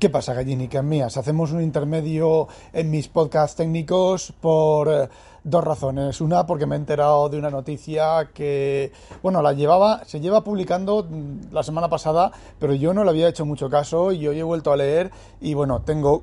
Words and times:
¿Qué 0.00 0.08
pasa, 0.08 0.32
gallinicas 0.32 0.82
mías? 0.82 1.18
Hacemos 1.18 1.52
un 1.52 1.60
intermedio 1.60 2.48
en 2.72 2.90
mis 2.90 3.06
podcasts 3.08 3.54
técnicos 3.54 4.32
por 4.40 4.88
eh, 4.88 5.10
dos 5.44 5.62
razones. 5.62 6.22
Una, 6.22 6.46
porque 6.46 6.64
me 6.64 6.74
he 6.74 6.78
enterado 6.78 7.28
de 7.28 7.36
una 7.36 7.50
noticia 7.50 8.30
que, 8.32 8.92
bueno, 9.22 9.42
la 9.42 9.52
llevaba, 9.52 10.02
se 10.06 10.18
lleva 10.20 10.42
publicando 10.42 11.06
mm, 11.06 11.52
la 11.52 11.62
semana 11.62 11.90
pasada, 11.90 12.32
pero 12.58 12.72
yo 12.72 12.94
no 12.94 13.04
le 13.04 13.10
había 13.10 13.28
hecho 13.28 13.44
mucho 13.44 13.68
caso 13.68 14.10
y 14.10 14.26
hoy 14.26 14.38
he 14.38 14.42
vuelto 14.42 14.72
a 14.72 14.78
leer 14.78 15.10
y, 15.38 15.52
bueno, 15.52 15.82
tengo 15.82 16.22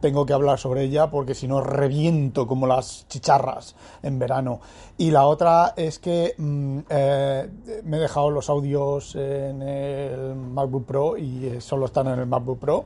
tengo 0.00 0.26
que 0.26 0.32
hablar 0.32 0.58
sobre 0.58 0.82
ella 0.82 1.10
porque 1.10 1.34
si 1.34 1.46
no 1.46 1.60
reviento 1.60 2.46
como 2.46 2.66
las 2.66 3.06
chicharras 3.08 3.74
en 4.02 4.18
verano. 4.18 4.60
Y 4.98 5.10
la 5.10 5.26
otra 5.26 5.74
es 5.76 5.98
que 5.98 6.34
mm, 6.36 6.78
eh, 6.88 7.48
me 7.84 7.96
he 7.98 8.00
dejado 8.00 8.30
los 8.30 8.50
audios 8.50 9.14
en 9.14 9.62
el 9.62 10.34
MacBook 10.34 10.86
Pro 10.86 11.16
y 11.16 11.46
eh, 11.46 11.60
solo 11.60 11.86
están 11.86 12.08
en 12.08 12.18
el 12.18 12.26
MacBook 12.26 12.58
Pro. 12.58 12.84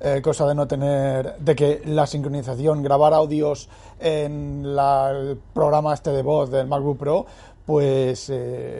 Eh, 0.00 0.20
cosa 0.20 0.46
de 0.48 0.54
no 0.56 0.66
tener, 0.66 1.36
de 1.38 1.54
que 1.54 1.82
la 1.86 2.06
sincronización, 2.06 2.82
grabar 2.82 3.14
audios 3.14 3.68
en 4.00 4.64
el 4.66 5.38
programa 5.54 5.94
este 5.94 6.10
de 6.10 6.22
voz 6.22 6.50
del 6.50 6.66
MacBook 6.66 6.98
Pro, 6.98 7.26
pues 7.64 8.32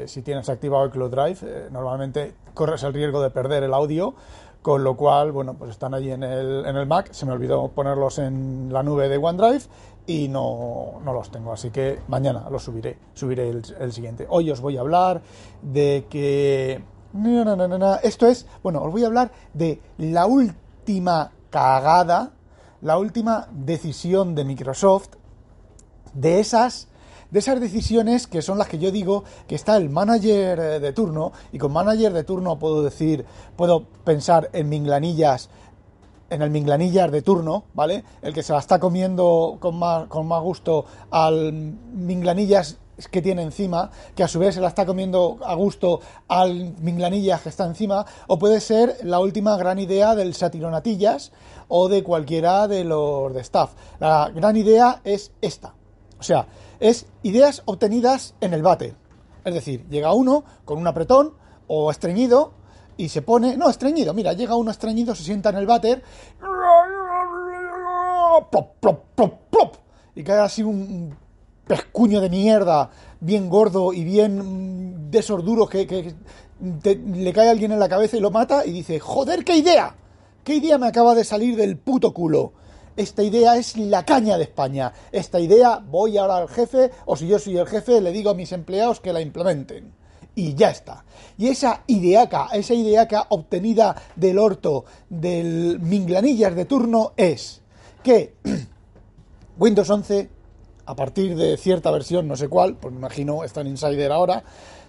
si 0.06 0.22
tienes 0.22 0.48
activado 0.48 0.84
el 0.84 0.90
Cloud 0.90 1.10
Drive, 1.12 1.70
normalmente 1.70 2.34
corres 2.52 2.82
el 2.82 2.92
riesgo 2.92 3.22
de 3.22 3.30
perder 3.30 3.62
el 3.62 3.72
audio 3.72 4.14
con 4.62 4.84
lo 4.84 4.96
cual, 4.96 5.32
bueno, 5.32 5.54
pues 5.54 5.72
están 5.72 5.92
allí 5.92 6.12
en 6.12 6.22
el, 6.22 6.64
en 6.64 6.76
el 6.76 6.86
Mac, 6.86 7.12
se 7.12 7.26
me 7.26 7.32
olvidó 7.32 7.68
ponerlos 7.68 8.18
en 8.18 8.72
la 8.72 8.84
nube 8.84 9.08
de 9.08 9.18
OneDrive 9.18 9.64
y 10.06 10.28
no, 10.28 11.00
no 11.04 11.12
los 11.12 11.30
tengo, 11.30 11.52
así 11.52 11.70
que 11.70 11.98
mañana 12.08 12.48
los 12.48 12.62
subiré, 12.62 12.96
subiré 13.12 13.48
el, 13.48 13.92
siguiente. 13.92 14.26
Hoy 14.28 14.50
os 14.50 14.60
voy 14.60 14.76
a 14.76 14.80
hablar 14.80 15.20
de 15.62 16.06
que... 16.08 16.82
No, 17.12 17.44
no, 17.44 17.56
no, 17.56 17.68
no, 17.68 17.94
esto 17.96 18.26
es, 18.26 18.46
bueno, 18.62 18.82
os 18.82 18.90
voy 18.90 19.04
a 19.04 19.08
hablar 19.08 19.32
de 19.52 19.80
la 19.98 20.26
última 20.26 21.32
cagada, 21.50 22.30
la 22.80 22.98
última 22.98 23.48
decisión 23.52 24.34
de 24.34 24.44
Microsoft, 24.44 25.10
de 26.14 26.40
esas 26.40 26.88
de 27.32 27.38
esas 27.38 27.60
decisiones 27.60 28.26
que 28.26 28.42
son 28.42 28.58
las 28.58 28.68
que 28.68 28.78
yo 28.78 28.92
digo 28.92 29.24
que 29.48 29.54
está 29.54 29.76
el 29.78 29.88
manager 29.88 30.60
eh, 30.60 30.80
de 30.80 30.92
turno, 30.92 31.32
y 31.50 31.58
con 31.58 31.72
manager 31.72 32.12
de 32.12 32.24
turno 32.24 32.58
puedo 32.58 32.82
decir, 32.82 33.24
puedo 33.56 33.84
pensar 34.04 34.50
en 34.52 34.68
minglanillas, 34.68 35.48
en 36.28 36.42
el 36.42 36.50
minglanillas 36.50 37.10
de 37.10 37.22
turno, 37.22 37.64
¿vale? 37.74 38.04
El 38.20 38.34
que 38.34 38.42
se 38.42 38.52
la 38.52 38.58
está 38.58 38.78
comiendo 38.78 39.56
con 39.60 39.78
más, 39.78 40.06
con 40.08 40.28
más 40.28 40.42
gusto 40.42 40.84
al 41.10 41.52
minglanillas 41.52 42.76
que 43.10 43.22
tiene 43.22 43.42
encima, 43.42 43.90
que 44.14 44.22
a 44.22 44.28
su 44.28 44.38
vez 44.38 44.54
se 44.54 44.60
la 44.60 44.68
está 44.68 44.84
comiendo 44.84 45.38
a 45.42 45.54
gusto 45.54 46.00
al 46.28 46.74
minglanillas 46.80 47.40
que 47.40 47.48
está 47.48 47.64
encima, 47.64 48.04
o 48.26 48.38
puede 48.38 48.60
ser 48.60 48.98
la 49.04 49.20
última 49.20 49.56
gran 49.56 49.78
idea 49.78 50.14
del 50.14 50.34
satironatillas 50.34 51.32
o 51.68 51.88
de 51.88 52.02
cualquiera 52.02 52.68
de 52.68 52.84
los 52.84 53.32
de 53.32 53.40
staff. 53.40 53.72
La 54.00 54.30
gran 54.34 54.56
idea 54.56 55.00
es 55.04 55.32
esta. 55.40 55.74
O 56.22 56.24
sea, 56.24 56.46
es 56.78 57.06
ideas 57.24 57.62
obtenidas 57.64 58.36
en 58.40 58.54
el 58.54 58.62
bate. 58.62 58.94
Es 59.44 59.54
decir, 59.54 59.88
llega 59.88 60.12
uno 60.12 60.44
con 60.64 60.78
un 60.78 60.86
apretón 60.86 61.32
o 61.66 61.90
estreñido 61.90 62.52
y 62.96 63.08
se 63.08 63.22
pone. 63.22 63.56
No, 63.56 63.68
estreñido, 63.68 64.14
mira, 64.14 64.32
llega 64.32 64.54
uno 64.54 64.70
estreñido, 64.70 65.16
se 65.16 65.24
sienta 65.24 65.50
en 65.50 65.56
el 65.56 65.66
váter. 65.66 66.00
Plop, 68.50 68.80
plop, 68.80 69.04
plop, 69.16 69.34
plop, 69.50 69.74
y 70.14 70.22
cae 70.22 70.38
así 70.38 70.62
un 70.62 71.12
pescuño 71.66 72.20
de 72.20 72.30
mierda, 72.30 72.88
bien 73.18 73.50
gordo 73.50 73.92
y 73.92 74.04
bien 74.04 75.10
de 75.10 75.18
esos 75.18 75.42
que, 75.68 76.14
le 76.84 77.32
cae 77.32 77.50
alguien 77.50 77.72
en 77.72 77.80
la 77.80 77.88
cabeza 77.88 78.16
y 78.16 78.20
lo 78.20 78.30
mata 78.30 78.64
y 78.64 78.70
dice: 78.70 79.00
¡Joder, 79.00 79.44
qué 79.44 79.56
idea! 79.56 79.96
¿Qué 80.44 80.54
idea 80.54 80.78
me 80.78 80.86
acaba 80.86 81.16
de 81.16 81.24
salir 81.24 81.56
del 81.56 81.78
puto 81.78 82.14
culo? 82.14 82.52
Esta 82.96 83.22
idea 83.22 83.56
es 83.56 83.76
la 83.76 84.04
caña 84.04 84.36
de 84.36 84.44
España. 84.44 84.92
Esta 85.10 85.40
idea 85.40 85.82
voy 85.84 86.18
ahora 86.18 86.36
al 86.36 86.48
jefe, 86.48 86.90
o 87.06 87.16
si 87.16 87.26
yo 87.26 87.38
soy 87.38 87.56
el 87.56 87.66
jefe, 87.66 88.00
le 88.00 88.12
digo 88.12 88.30
a 88.30 88.34
mis 88.34 88.52
empleados 88.52 89.00
que 89.00 89.12
la 89.12 89.20
implementen. 89.20 89.92
Y 90.34 90.54
ya 90.54 90.70
está. 90.70 91.04
Y 91.36 91.48
esa 91.48 91.82
ideaca, 91.86 92.48
esa 92.52 92.74
ideaca 92.74 93.26
obtenida 93.30 93.94
del 94.16 94.38
orto 94.38 94.84
del 95.08 95.78
minglanillas 95.80 96.54
de 96.54 96.64
turno 96.64 97.12
es 97.16 97.60
que 98.02 98.34
Windows 99.58 99.90
11, 99.90 100.30
a 100.86 100.96
partir 100.96 101.36
de 101.36 101.56
cierta 101.56 101.90
versión, 101.90 102.26
no 102.28 102.36
sé 102.36 102.48
cuál, 102.48 102.76
pues 102.76 102.92
me 102.92 102.98
imagino 102.98 103.44
está 103.44 103.60
en 103.60 103.68
Insider 103.68 104.10
ahora, 104.10 104.42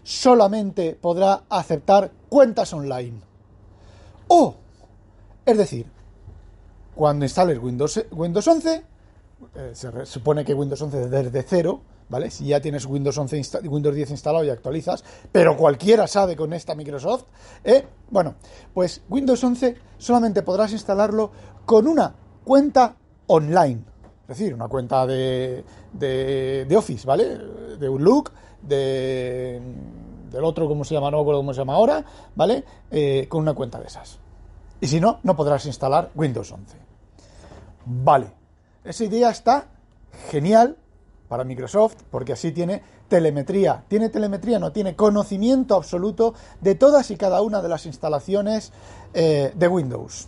solamente 0.03 0.97
podrá 0.99 1.43
aceptar 1.49 2.11
cuentas 2.29 2.73
online. 2.73 3.21
O, 4.27 4.55
es 5.45 5.57
decir, 5.57 5.92
cuando 6.95 7.25
instales 7.25 7.59
Windows, 7.59 8.05
Windows 8.11 8.47
11, 8.47 8.83
eh, 9.55 9.71
se 9.73 10.05
supone 10.05 10.45
que 10.45 10.53
Windows 10.53 10.81
11 10.81 11.09
desde 11.09 11.43
cero, 11.43 11.81
¿vale? 12.09 12.29
Si 12.31 12.45
ya 12.45 12.61
tienes 12.61 12.85
Windows 12.85 13.17
11 13.17 13.41
Windows 13.67 13.95
10 13.95 14.11
instalado 14.11 14.43
y 14.43 14.49
actualizas, 14.49 15.03
pero 15.31 15.57
cualquiera 15.57 16.07
sabe 16.07 16.35
con 16.35 16.53
esta 16.53 16.75
Microsoft, 16.75 17.25
¿eh? 17.63 17.85
Bueno, 18.09 18.35
pues 18.73 19.01
Windows 19.09 19.43
11 19.43 19.75
solamente 19.97 20.43
podrás 20.43 20.71
instalarlo 20.71 21.31
con 21.65 21.87
una 21.87 22.13
cuenta 22.43 22.95
online. 23.27 23.81
Es 24.23 24.39
decir, 24.39 24.53
una 24.53 24.67
cuenta 24.67 25.05
de, 25.05 25.63
de, 25.91 26.75
Office, 26.77 27.05
¿vale? 27.05 27.37
De 27.77 27.87
Outlook, 27.87 28.31
de, 28.61 29.61
del 30.31 30.43
otro, 30.43 30.67
¿cómo 30.67 30.85
se 30.85 30.95
llama? 30.95 31.11
No 31.11 31.19
recuerdo 31.19 31.41
cómo 31.41 31.53
se 31.53 31.59
llama 31.59 31.73
ahora, 31.73 32.05
¿vale? 32.35 32.63
Eh, 32.89 33.27
con 33.29 33.41
una 33.41 33.53
cuenta 33.53 33.79
de 33.79 33.87
esas. 33.87 34.22
Y 34.83 34.87
si 34.89 34.99
no, 34.99 35.21
no 35.23 35.33
podrás 35.33 35.65
instalar 35.65 36.11
Windows 36.13 36.51
11. 36.51 36.75
Vale, 37.85 38.27
esa 38.83 39.05
idea 39.05 39.29
está 39.29 39.67
genial 40.29 40.75
para 41.29 41.45
Microsoft 41.45 41.95
porque 42.11 42.33
así 42.33 42.51
tiene 42.51 42.81
telemetría. 43.07 43.85
Tiene 43.87 44.09
telemetría, 44.09 44.59
no 44.59 44.73
tiene 44.73 44.93
conocimiento 44.93 45.75
absoluto 45.75 46.33
de 46.59 46.75
todas 46.75 47.11
y 47.11 47.15
cada 47.15 47.41
una 47.41 47.61
de 47.61 47.69
las 47.69 47.85
instalaciones 47.85 48.73
eh, 49.13 49.53
de 49.55 49.67
Windows. 49.69 50.27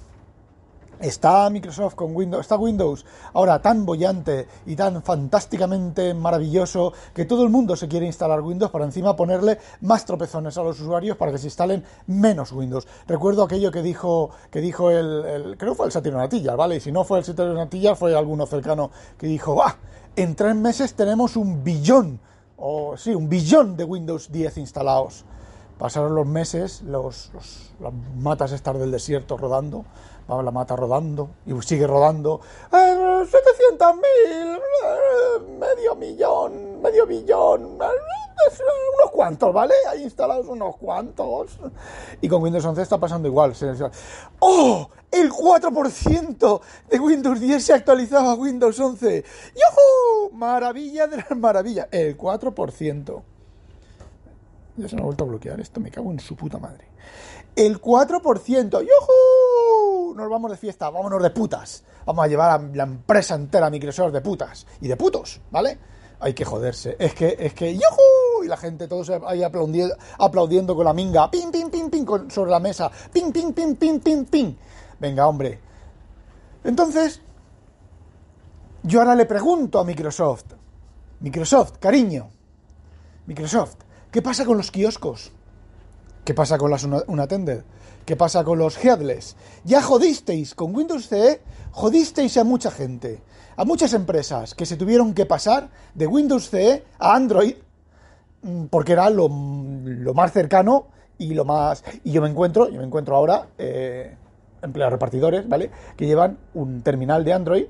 Está 0.99 1.49
Microsoft 1.49 1.95
con 1.95 2.15
Windows, 2.15 2.41
está 2.41 2.57
Windows 2.57 3.05
ahora 3.33 3.61
tan 3.61 3.85
bollante 3.85 4.47
y 4.65 4.75
tan 4.75 5.03
fantásticamente 5.03 6.13
maravilloso 6.13 6.93
que 7.13 7.25
todo 7.25 7.43
el 7.43 7.49
mundo 7.49 7.75
se 7.75 7.87
quiere 7.87 8.05
instalar 8.05 8.41
Windows 8.41 8.71
para 8.71 8.85
encima 8.85 9.15
ponerle 9.15 9.59
más 9.81 10.05
tropezones 10.05 10.57
a 10.57 10.63
los 10.63 10.79
usuarios 10.79 11.17
para 11.17 11.31
que 11.31 11.37
se 11.37 11.47
instalen 11.47 11.83
menos 12.07 12.51
Windows. 12.51 12.87
Recuerdo 13.07 13.43
aquello 13.43 13.71
que 13.71 13.81
dijo, 13.81 14.31
que 14.49 14.61
dijo 14.61 14.89
el, 14.89 15.55
creo 15.57 15.73
que 15.73 15.77
fue 15.77 15.85
el 15.87 15.91
Satiro 15.91 16.17
Natilla, 16.17 16.55
¿vale? 16.55 16.77
Y 16.77 16.79
si 16.79 16.91
no 16.91 17.03
fue 17.03 17.19
el 17.19 17.25
Satiro 17.25 17.53
Natilla, 17.53 17.95
fue 17.95 18.15
alguno 18.15 18.45
cercano 18.45 18.91
que 19.17 19.27
dijo, 19.27 19.61
¡ah! 19.63 19.75
En 20.15 20.35
tres 20.35 20.55
meses 20.55 20.93
tenemos 20.93 21.35
un 21.35 21.63
billón, 21.63 22.21
o 22.55 22.95
sí, 22.95 23.13
un 23.13 23.27
billón 23.27 23.75
de 23.75 23.83
Windows 23.83 24.31
10 24.31 24.57
instalados. 24.59 25.25
Pasaron 25.77 26.15
los 26.15 26.25
meses, 26.25 26.81
los, 26.83 27.31
las 27.79 27.93
matas 28.17 28.53
estar 28.53 28.77
del 28.77 28.91
desierto 28.91 29.35
rodando, 29.37 29.83
va 30.29 30.41
la 30.41 30.51
mata 30.51 30.75
rodando 30.75 31.29
y 31.45 31.53
sigue 31.61 31.85
rodando. 31.85 32.39
¡700.000! 32.71 34.01
Eh, 34.05 34.59
medio 35.59 35.95
millón, 35.95 36.81
medio 36.81 37.05
billón, 37.05 37.77
unos 38.99 39.11
cuantos, 39.11 39.53
¿vale? 39.53 39.73
Hay 39.89 40.03
instalados 40.03 40.47
unos 40.47 40.77
cuantos. 40.77 41.57
Y 42.21 42.27
con 42.27 42.41
Windows 42.43 42.65
11 42.65 42.81
está 42.81 42.97
pasando 42.97 43.27
igual. 43.27 43.53
¡Oh! 44.39 44.89
El 45.11 45.31
4% 45.31 46.61
de 46.89 46.99
Windows 46.99 47.39
10 47.39 47.63
se 47.63 47.73
actualizaba 47.73 48.31
a 48.31 48.35
Windows 48.35 48.79
11. 48.79 49.23
¡Yuhu! 49.55 50.31
Maravilla 50.33 51.07
de 51.07 51.17
las 51.17 51.37
maravillas. 51.37 51.87
El 51.91 52.17
4%. 52.17 53.21
Ya 54.77 54.89
se 54.89 54.95
me 54.95 55.01
ha 55.01 55.05
vuelto 55.05 55.23
a 55.23 55.27
bloquear 55.27 55.59
esto, 55.59 55.79
me 55.79 55.89
cago 55.89 56.11
en 56.11 56.19
su 56.19 56.35
puta 56.35 56.57
madre. 56.57 56.85
El 57.55 57.81
4%. 57.81 58.81
¡Yuhu! 58.81 60.15
Nos 60.15 60.29
vamos 60.29 60.51
de 60.51 60.57
fiesta, 60.57 60.89
vámonos 60.89 61.23
de 61.23 61.29
putas. 61.29 61.83
Vamos 62.05 62.25
a 62.25 62.27
llevar 62.27 62.51
a 62.51 62.63
la 62.73 62.83
empresa 62.83 63.35
entera 63.35 63.69
Microsoft 63.69 64.11
de 64.11 64.21
putas. 64.21 64.67
Y 64.81 64.87
de 64.87 64.97
putos, 64.97 65.39
¿vale? 65.51 65.77
Hay 66.19 66.33
que 66.33 66.43
joderse. 66.43 66.95
Es 66.99 67.13
que, 67.13 67.35
es 67.39 67.53
que, 67.53 67.73
¡yuhu! 67.73 68.43
Y 68.43 68.47
la 68.47 68.57
gente, 68.57 68.87
todos 68.87 69.09
ahí 69.25 69.43
aplaudiendo, 69.43 69.95
aplaudiendo 70.19 70.75
con 70.75 70.85
la 70.85 70.93
minga. 70.93 71.31
¡Pim, 71.31 71.51
pim, 71.51 71.69
pim, 71.69 71.89
pim! 71.89 72.29
sobre 72.29 72.51
la 72.51 72.59
mesa. 72.59 72.91
¡Pim, 73.11 73.31
pim, 73.31 73.53
pim, 73.53 73.75
pim, 73.75 73.99
pim, 73.99 74.25
pim! 74.25 74.55
Venga, 74.99 75.27
hombre. 75.27 75.59
Entonces, 76.63 77.21
yo 78.83 78.99
ahora 78.99 79.15
le 79.15 79.25
pregunto 79.25 79.79
a 79.79 79.83
Microsoft, 79.83 80.45
Microsoft, 81.19 81.77
cariño, 81.79 82.29
Microsoft, 83.25 83.77
¿qué 84.15 84.21
pasa 84.21 84.45
con 84.45 84.55
los 84.55 84.71
kioscos? 84.71 85.33
¿Qué 86.23 86.33
pasa 86.33 86.57
con 86.57 86.71
las 86.71 86.85
unattended? 86.85 87.63
¿Qué 88.05 88.15
pasa 88.15 88.45
con 88.45 88.57
los 88.57 88.81
headless? 88.81 89.35
Ya 89.65 89.81
jodisteis 89.81 90.55
con 90.55 90.73
Windows 90.73 91.09
CE, 91.09 91.41
jodisteis 91.71 92.37
a 92.37 92.45
mucha 92.45 92.71
gente, 92.71 93.21
a 93.57 93.65
muchas 93.65 93.93
empresas 93.93 94.55
que 94.55 94.65
se 94.65 94.77
tuvieron 94.77 95.13
que 95.13 95.25
pasar 95.25 95.69
de 95.95 96.07
Windows 96.07 96.49
CE 96.49 96.85
a 96.97 97.13
Android 97.13 97.55
mm, 98.43 98.67
porque 98.67 98.93
era 98.93 99.09
lo, 99.09 99.27
más 99.27 100.31
cercano 100.31 100.87
y 101.17 101.33
lo 101.33 101.43
más 101.43 101.83
y 102.05 102.13
yo 102.13 102.21
me 102.21 102.29
encuentro 102.29 102.69
yo 102.69 102.79
me 102.79 102.85
encuentro 102.85 103.17
ahora 103.17 103.49
eh, 103.57 104.15
empleados 104.61 104.93
repartidores 104.93 105.49
vale 105.49 105.71
que 105.97 106.05
llevan 106.05 106.37
un 106.53 106.83
terminal 106.83 107.25
de 107.25 107.33
Android 107.33 107.65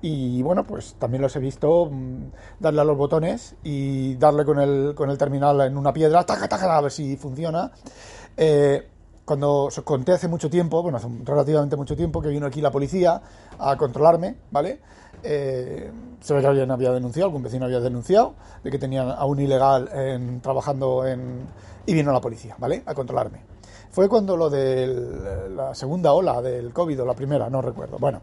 y 0.00 0.42
bueno, 0.42 0.64
pues 0.64 0.94
también 0.98 1.22
los 1.22 1.34
he 1.36 1.40
visto 1.40 1.86
mm, 1.90 2.30
darle 2.60 2.80
a 2.80 2.84
los 2.84 2.96
botones 2.96 3.56
y 3.64 4.14
darle 4.14 4.44
con 4.44 4.60
el, 4.60 4.94
con 4.94 5.10
el 5.10 5.18
terminal 5.18 5.60
en 5.62 5.76
una 5.76 5.92
piedra, 5.92 6.24
taca, 6.24 6.48
taca, 6.48 6.76
a 6.76 6.80
ver 6.80 6.92
si 6.92 7.16
funciona. 7.16 7.72
Eh, 8.36 8.86
cuando 9.24 9.68
conté 9.84 10.12
hace 10.12 10.28
mucho 10.28 10.48
tiempo, 10.48 10.82
bueno, 10.82 10.96
hace 10.98 11.08
relativamente 11.24 11.76
mucho 11.76 11.94
tiempo, 11.96 12.22
que 12.22 12.28
vino 12.28 12.46
aquí 12.46 12.60
la 12.60 12.70
policía 12.70 13.20
a 13.58 13.76
controlarme, 13.76 14.36
¿vale? 14.50 14.80
Eh, 15.22 15.90
se 16.20 16.32
ve 16.32 16.40
que 16.40 16.46
alguien 16.46 16.70
había 16.70 16.92
denunciado, 16.92 17.26
algún 17.26 17.42
vecino 17.42 17.66
había 17.66 17.80
denunciado, 17.80 18.34
de 18.62 18.70
que 18.70 18.78
tenían 18.78 19.10
a 19.10 19.24
un 19.26 19.38
ilegal 19.40 19.90
en, 19.92 20.40
trabajando 20.40 21.06
en... 21.06 21.46
y 21.84 21.92
vino 21.92 22.12
la 22.12 22.20
policía, 22.20 22.54
¿vale? 22.58 22.82
A 22.86 22.94
controlarme. 22.94 23.42
Fue 23.90 24.08
cuando 24.08 24.36
lo 24.36 24.48
de 24.48 25.50
la 25.54 25.74
segunda 25.74 26.12
ola 26.12 26.40
del 26.40 26.72
COVID 26.72 27.02
o 27.02 27.04
la 27.04 27.14
primera, 27.14 27.50
no 27.50 27.60
recuerdo. 27.60 27.98
Bueno, 27.98 28.22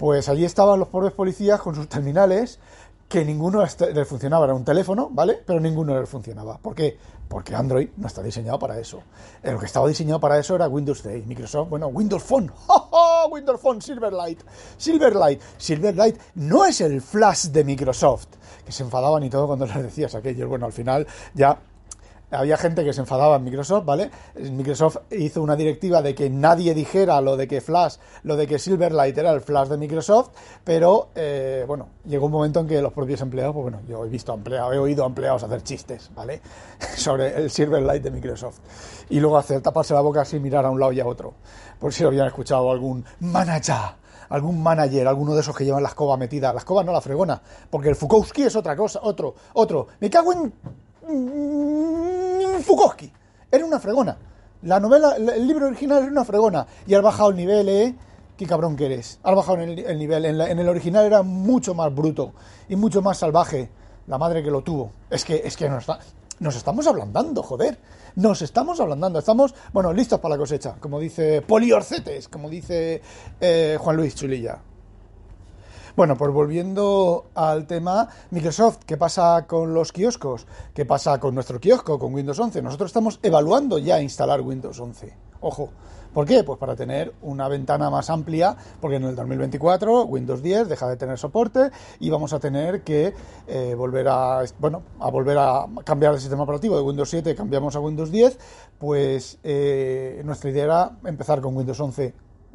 pues 0.00 0.30
allí 0.30 0.46
estaban 0.46 0.78
los 0.78 0.88
pobres 0.88 1.12
policías 1.12 1.60
con 1.60 1.74
sus 1.74 1.86
terminales, 1.86 2.58
que 3.06 3.22
ninguno 3.22 3.62
les 3.62 4.08
funcionaba, 4.08 4.46
era 4.46 4.54
un 4.54 4.64
teléfono, 4.64 5.10
¿vale? 5.12 5.42
Pero 5.44 5.60
ninguno 5.60 6.00
les 6.00 6.08
funcionaba. 6.08 6.56
¿Por 6.56 6.74
qué? 6.74 6.96
Porque 7.28 7.54
Android 7.54 7.90
no 7.98 8.06
está 8.06 8.22
diseñado 8.22 8.58
para 8.58 8.78
eso. 8.78 9.02
Lo 9.42 9.58
que 9.58 9.66
estaba 9.66 9.86
diseñado 9.86 10.18
para 10.18 10.38
eso 10.38 10.54
era 10.54 10.68
Windows 10.68 11.02
10, 11.02 11.26
Microsoft, 11.26 11.68
bueno, 11.68 11.88
Windows 11.88 12.22
Phone, 12.22 12.50
¡Oh, 12.68 13.28
Windows 13.30 13.60
Phone, 13.60 13.82
Silverlight, 13.82 14.40
Silverlight, 14.78 15.42
Silverlight 15.58 16.18
no 16.36 16.64
es 16.64 16.80
el 16.80 17.02
flash 17.02 17.48
de 17.48 17.62
Microsoft, 17.62 18.28
que 18.64 18.72
se 18.72 18.82
enfadaban 18.84 19.22
y 19.22 19.28
todo 19.28 19.48
cuando 19.48 19.66
les 19.66 19.82
decías 19.82 20.14
aquello. 20.14 20.48
Bueno, 20.48 20.64
al 20.64 20.72
final 20.72 21.06
ya 21.34 21.58
había 22.30 22.56
gente 22.56 22.84
que 22.84 22.92
se 22.92 23.00
enfadaba 23.00 23.36
en 23.36 23.44
Microsoft, 23.44 23.84
¿vale? 23.84 24.10
Microsoft 24.36 24.98
hizo 25.10 25.42
una 25.42 25.56
directiva 25.56 26.02
de 26.02 26.14
que 26.14 26.30
nadie 26.30 26.74
dijera 26.74 27.20
lo 27.20 27.36
de 27.36 27.48
que 27.48 27.60
Flash, 27.60 27.96
lo 28.22 28.36
de 28.36 28.46
que 28.46 28.58
Silverlight 28.58 29.16
era 29.18 29.32
el 29.32 29.40
Flash 29.40 29.68
de 29.68 29.76
Microsoft, 29.76 30.30
pero 30.64 31.08
eh, 31.14 31.64
bueno, 31.66 31.88
llegó 32.04 32.26
un 32.26 32.32
momento 32.32 32.60
en 32.60 32.68
que 32.68 32.80
los 32.80 32.92
propios 32.92 33.20
empleados, 33.20 33.54
pues 33.54 33.62
bueno, 33.64 33.80
yo 33.88 34.04
he 34.04 34.08
visto 34.08 34.32
empleados, 34.32 34.74
he 34.74 34.78
oído 34.78 35.04
empleados 35.06 35.42
hacer 35.42 35.62
chistes, 35.62 36.10
¿vale? 36.14 36.40
Sobre 36.96 37.36
el 37.36 37.50
Silverlight 37.50 38.02
de 38.02 38.10
Microsoft. 38.10 38.58
Y 39.08 39.20
luego 39.20 39.38
hacer 39.38 39.60
taparse 39.60 39.94
la 39.94 40.00
boca 40.00 40.22
así, 40.22 40.38
mirar 40.38 40.64
a 40.64 40.70
un 40.70 40.78
lado 40.78 40.92
y 40.92 41.00
a 41.00 41.06
otro. 41.06 41.34
Por 41.78 41.92
si 41.92 42.02
lo 42.02 42.10
habían 42.10 42.26
escuchado 42.26 42.70
algún 42.70 43.04
manager 43.20 44.00
algún 44.30 44.62
manager, 44.62 45.08
alguno 45.08 45.34
de 45.34 45.40
esos 45.40 45.56
que 45.56 45.64
llevan 45.64 45.82
la 45.82 45.88
escoba 45.88 46.16
metida, 46.16 46.52
la 46.52 46.60
escoba 46.60 46.84
no 46.84 46.92
la 46.92 47.00
fregona, 47.00 47.42
porque 47.68 47.88
el 47.88 47.96
Fukowski 47.96 48.44
es 48.44 48.54
otra 48.54 48.76
cosa, 48.76 49.00
otro, 49.02 49.34
otro. 49.54 49.88
Me 49.98 50.08
cago 50.08 50.32
en 50.32 50.52
Fukowski. 52.62 53.12
Era 53.50 53.64
una 53.64 53.80
fregona. 53.80 54.16
La 54.62 54.78
novela, 54.78 55.16
el 55.16 55.46
libro 55.46 55.66
original 55.66 56.02
era 56.02 56.12
una 56.12 56.24
fregona. 56.24 56.66
Y 56.86 56.94
ha 56.94 57.00
bajado 57.00 57.30
el 57.30 57.36
nivel, 57.36 57.68
¿eh? 57.68 57.94
Qué 58.36 58.46
cabrón 58.46 58.76
que 58.76 58.86
eres. 58.86 59.18
Ha 59.22 59.34
bajado 59.34 59.58
el, 59.58 59.98
nivel. 59.98 60.24
En, 60.24 60.58
el 60.58 60.68
original 60.68 61.04
era 61.04 61.22
mucho 61.22 61.74
más 61.74 61.94
bruto 61.94 62.32
y 62.68 62.76
mucho 62.76 63.02
más 63.02 63.18
salvaje. 63.18 63.70
La 64.06 64.18
madre 64.18 64.42
que 64.42 64.50
lo 64.50 64.62
tuvo. 64.62 64.92
Es 65.10 65.24
que, 65.24 65.42
es 65.44 65.56
que 65.56 65.68
nos, 65.68 65.80
está, 65.82 65.98
nos 66.38 66.56
estamos 66.56 66.86
ablandando, 66.86 67.42
joder. 67.42 67.78
Nos 68.16 68.42
estamos 68.42 68.80
ablandando. 68.80 69.18
Estamos, 69.18 69.54
bueno, 69.72 69.92
listos 69.92 70.20
para 70.20 70.34
la 70.34 70.38
cosecha. 70.38 70.76
Como 70.80 70.98
dice 70.98 71.42
Poliorcetes, 71.42 72.28
como 72.28 72.48
dice 72.48 73.02
eh, 73.40 73.76
Juan 73.80 73.96
Luis 73.96 74.14
Chulilla. 74.14 74.58
Bueno, 76.00 76.16
pues 76.16 76.32
volviendo 76.32 77.26
al 77.34 77.66
tema 77.66 78.08
Microsoft, 78.30 78.78
¿qué 78.86 78.96
pasa 78.96 79.46
con 79.46 79.74
los 79.74 79.92
kioscos? 79.92 80.46
¿Qué 80.72 80.86
pasa 80.86 81.20
con 81.20 81.34
nuestro 81.34 81.60
kiosco, 81.60 81.98
con 81.98 82.14
Windows 82.14 82.38
11? 82.38 82.62
Nosotros 82.62 82.88
estamos 82.88 83.20
evaluando 83.22 83.76
ya 83.76 84.00
instalar 84.00 84.40
Windows 84.40 84.80
11. 84.80 85.14
Ojo. 85.42 85.68
¿Por 86.14 86.24
qué? 86.24 86.42
Pues 86.42 86.58
para 86.58 86.74
tener 86.74 87.12
una 87.20 87.48
ventana 87.48 87.90
más 87.90 88.08
amplia, 88.08 88.56
porque 88.80 88.96
en 88.96 89.04
el 89.04 89.14
2024 89.14 90.04
Windows 90.04 90.42
10 90.42 90.70
deja 90.70 90.88
de 90.88 90.96
tener 90.96 91.18
soporte 91.18 91.70
y 91.98 92.08
vamos 92.08 92.32
a 92.32 92.40
tener 92.40 92.82
que 92.82 93.12
eh, 93.46 93.74
volver 93.74 94.08
a 94.08 94.42
bueno 94.58 94.82
a 95.00 95.10
volver 95.10 95.36
a 95.36 95.66
cambiar 95.84 96.14
el 96.14 96.20
sistema 96.20 96.44
operativo 96.44 96.76
de 96.76 96.82
Windows 96.82 97.10
7, 97.10 97.34
cambiamos 97.34 97.76
a 97.76 97.80
Windows 97.80 98.10
10, 98.10 98.38
pues 98.78 99.38
eh, 99.44 100.22
nuestra 100.24 100.48
idea 100.48 100.64
era 100.64 100.90
empezar 101.04 101.42
con 101.42 101.54
Windows 101.54 101.78
11 101.78 102.14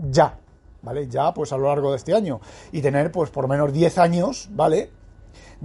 ya, 0.09 0.39
¿vale? 0.85 1.07
Ya 1.09 1.33
pues 1.33 1.51
a 1.51 1.57
lo 1.57 1.67
largo 1.67 1.91
de 1.91 1.97
este 1.97 2.13
año 2.13 2.39
y 2.71 2.81
tener 2.81 3.11
pues 3.11 3.29
por 3.29 3.49
menos 3.49 3.73
10 3.73 3.97
años, 3.97 4.47
¿vale? 4.51 4.91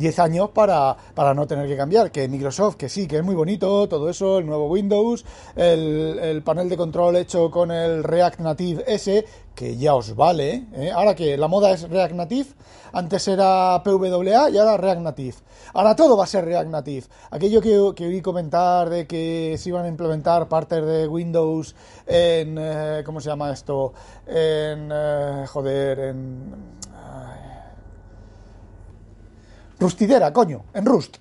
10 0.00 0.19
años 0.19 0.50
para, 0.50 0.97
para, 1.14 1.35
no 1.35 1.47
tener 1.47 1.69
que 1.69 1.76
cambiar. 1.76 2.11
Que 2.11 2.26
Microsoft, 2.26 2.76
que 2.76 2.88
sí, 2.88 3.06
que 3.06 3.19
es 3.19 3.23
muy 3.23 3.35
bonito, 3.35 3.87
todo 3.87 4.08
eso, 4.08 4.38
el 4.38 4.47
nuevo 4.47 4.67
Windows, 4.67 5.25
el, 5.55 6.19
el 6.19 6.43
panel 6.43 6.70
de 6.70 6.76
control 6.76 7.17
hecho 7.17 7.50
con 7.50 7.70
el 7.70 8.02
React 8.02 8.41
Native 8.41 8.85
S, 8.87 9.25
que 9.55 9.76
ya 9.76 9.94
os 9.94 10.17
vale. 10.17 10.67
¿eh? 10.73 10.91
Ahora 10.91 11.14
que 11.14 11.37
la 11.37 11.49
moda 11.49 11.70
es 11.70 11.88
React 11.88 12.14
Native, 12.14 12.49
antes 12.93 13.29
era 13.29 13.82
PWA 13.85 14.49
y 14.50 14.56
ahora 14.56 14.79
React 14.79 15.00
Native. 15.02 15.35
Ahora 15.75 15.94
todo 15.94 16.17
va 16.17 16.25
a 16.25 16.26
ser 16.26 16.47
React 16.47 16.70
Native. 16.70 17.06
Aquello 17.31 17.61
que, 17.61 17.93
que 17.94 18.06
oí 18.06 18.23
comentar 18.23 18.88
de 18.88 19.06
que 19.06 19.56
se 19.58 19.69
iban 19.69 19.85
a 19.85 19.88
implementar 19.88 20.49
partes 20.49 20.85
de 20.85 21.06
Windows 21.06 21.76
en. 22.06 22.56
Eh, 22.58 23.02
¿Cómo 23.05 23.20
se 23.20 23.29
llama 23.29 23.52
esto? 23.52 23.93
En. 24.26 24.91
Eh, 24.91 25.44
joder, 25.47 25.99
en 26.00 26.79
Rustidera, 29.80 30.32
coño, 30.32 30.64
en 30.74 30.84
Rust. 30.84 31.16